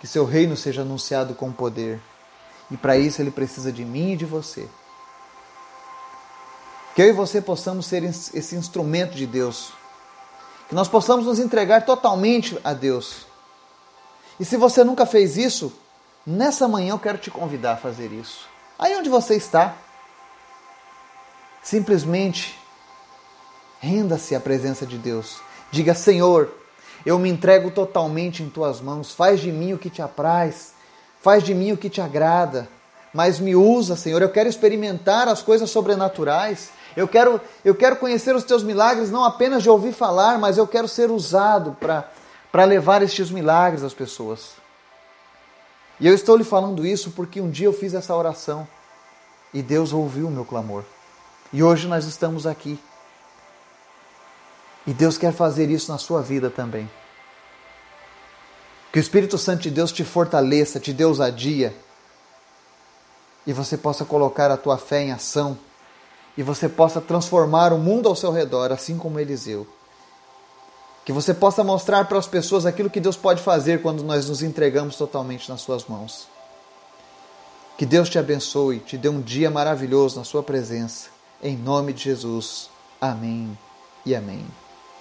Que 0.00 0.06
seu 0.06 0.24
reino 0.24 0.56
seja 0.56 0.82
anunciado 0.82 1.34
com 1.34 1.52
poder. 1.52 2.00
E 2.70 2.76
para 2.76 2.96
isso 2.96 3.22
ele 3.22 3.30
precisa 3.30 3.70
de 3.70 3.84
mim 3.84 4.12
e 4.12 4.16
de 4.16 4.24
você. 4.24 4.68
Que 6.94 7.02
eu 7.02 7.08
e 7.08 7.12
você 7.12 7.40
possamos 7.40 7.86
ser 7.86 8.02
esse 8.04 8.56
instrumento 8.56 9.14
de 9.14 9.26
Deus. 9.26 9.72
Que 10.68 10.74
nós 10.74 10.88
possamos 10.88 11.24
nos 11.24 11.38
entregar 11.38 11.86
totalmente 11.86 12.58
a 12.64 12.72
Deus. 12.72 13.26
E 14.40 14.44
se 14.44 14.56
você 14.56 14.82
nunca 14.82 15.06
fez 15.06 15.36
isso, 15.36 15.72
nessa 16.26 16.66
manhã 16.66 16.90
eu 16.90 16.98
quero 16.98 17.18
te 17.18 17.30
convidar 17.30 17.74
a 17.74 17.76
fazer 17.76 18.12
isso. 18.12 18.51
Aí 18.82 18.96
onde 18.96 19.08
você 19.08 19.36
está, 19.36 19.76
simplesmente 21.62 22.58
renda-se 23.78 24.34
à 24.34 24.40
presença 24.40 24.84
de 24.84 24.98
Deus. 24.98 25.40
Diga: 25.70 25.94
Senhor, 25.94 26.52
eu 27.06 27.16
me 27.16 27.30
entrego 27.30 27.70
totalmente 27.70 28.42
em 28.42 28.50
tuas 28.50 28.80
mãos. 28.80 29.12
Faz 29.12 29.38
de 29.38 29.52
mim 29.52 29.72
o 29.72 29.78
que 29.78 29.88
te 29.88 30.02
apraz. 30.02 30.74
Faz 31.20 31.44
de 31.44 31.54
mim 31.54 31.70
o 31.70 31.76
que 31.76 31.88
te 31.88 32.00
agrada. 32.00 32.68
Mas 33.14 33.38
me 33.38 33.54
usa, 33.54 33.94
Senhor. 33.94 34.20
Eu 34.20 34.30
quero 34.30 34.48
experimentar 34.48 35.28
as 35.28 35.40
coisas 35.40 35.70
sobrenaturais. 35.70 36.70
Eu 36.96 37.06
quero, 37.06 37.40
eu 37.64 37.76
quero 37.76 37.94
conhecer 37.94 38.34
os 38.34 38.42
teus 38.42 38.64
milagres, 38.64 39.12
não 39.12 39.22
apenas 39.22 39.62
de 39.62 39.70
ouvir 39.70 39.92
falar, 39.92 40.40
mas 40.40 40.58
eu 40.58 40.66
quero 40.66 40.88
ser 40.88 41.08
usado 41.08 41.76
para 41.80 42.64
levar 42.64 43.00
estes 43.00 43.30
milagres 43.30 43.84
às 43.84 43.94
pessoas. 43.94 44.60
E 46.02 46.06
eu 46.08 46.14
estou 46.14 46.34
lhe 46.34 46.42
falando 46.42 46.84
isso 46.84 47.12
porque 47.12 47.40
um 47.40 47.48
dia 47.48 47.68
eu 47.68 47.72
fiz 47.72 47.94
essa 47.94 48.12
oração 48.12 48.66
e 49.54 49.62
Deus 49.62 49.92
ouviu 49.92 50.26
o 50.26 50.30
meu 50.32 50.44
clamor. 50.44 50.82
E 51.52 51.62
hoje 51.62 51.86
nós 51.86 52.06
estamos 52.06 52.44
aqui. 52.44 52.76
E 54.84 54.92
Deus 54.92 55.16
quer 55.16 55.32
fazer 55.32 55.70
isso 55.70 55.92
na 55.92 55.98
sua 55.98 56.20
vida 56.20 56.50
também. 56.50 56.90
Que 58.92 58.98
o 58.98 59.00
Espírito 59.00 59.38
Santo 59.38 59.62
de 59.62 59.70
Deus 59.70 59.92
te 59.92 60.02
fortaleça, 60.02 60.80
te 60.80 60.92
dê 60.92 61.04
ousadia. 61.04 61.72
E 63.46 63.52
você 63.52 63.78
possa 63.78 64.04
colocar 64.04 64.50
a 64.50 64.56
tua 64.56 64.78
fé 64.78 65.02
em 65.02 65.12
ação. 65.12 65.56
E 66.36 66.42
você 66.42 66.68
possa 66.68 67.00
transformar 67.00 67.72
o 67.72 67.78
mundo 67.78 68.08
ao 68.08 68.16
seu 68.16 68.32
redor, 68.32 68.72
assim 68.72 68.98
como 68.98 69.20
Eliseu. 69.20 69.68
Que 71.04 71.12
você 71.12 71.34
possa 71.34 71.64
mostrar 71.64 72.04
para 72.04 72.18
as 72.18 72.26
pessoas 72.26 72.64
aquilo 72.64 72.90
que 72.90 73.00
Deus 73.00 73.16
pode 73.16 73.42
fazer 73.42 73.82
quando 73.82 74.04
nós 74.04 74.28
nos 74.28 74.42
entregamos 74.42 74.96
totalmente 74.96 75.48
nas 75.48 75.60
Suas 75.60 75.84
mãos. 75.86 76.28
Que 77.76 77.84
Deus 77.84 78.08
te 78.08 78.18
abençoe, 78.18 78.78
te 78.78 78.96
dê 78.96 79.08
um 79.08 79.20
dia 79.20 79.50
maravilhoso 79.50 80.18
na 80.18 80.24
Sua 80.24 80.42
presença. 80.42 81.08
Em 81.42 81.56
nome 81.56 81.92
de 81.92 82.04
Jesus. 82.04 82.70
Amém 83.00 83.58
e 84.06 84.14
amém. 84.14 84.46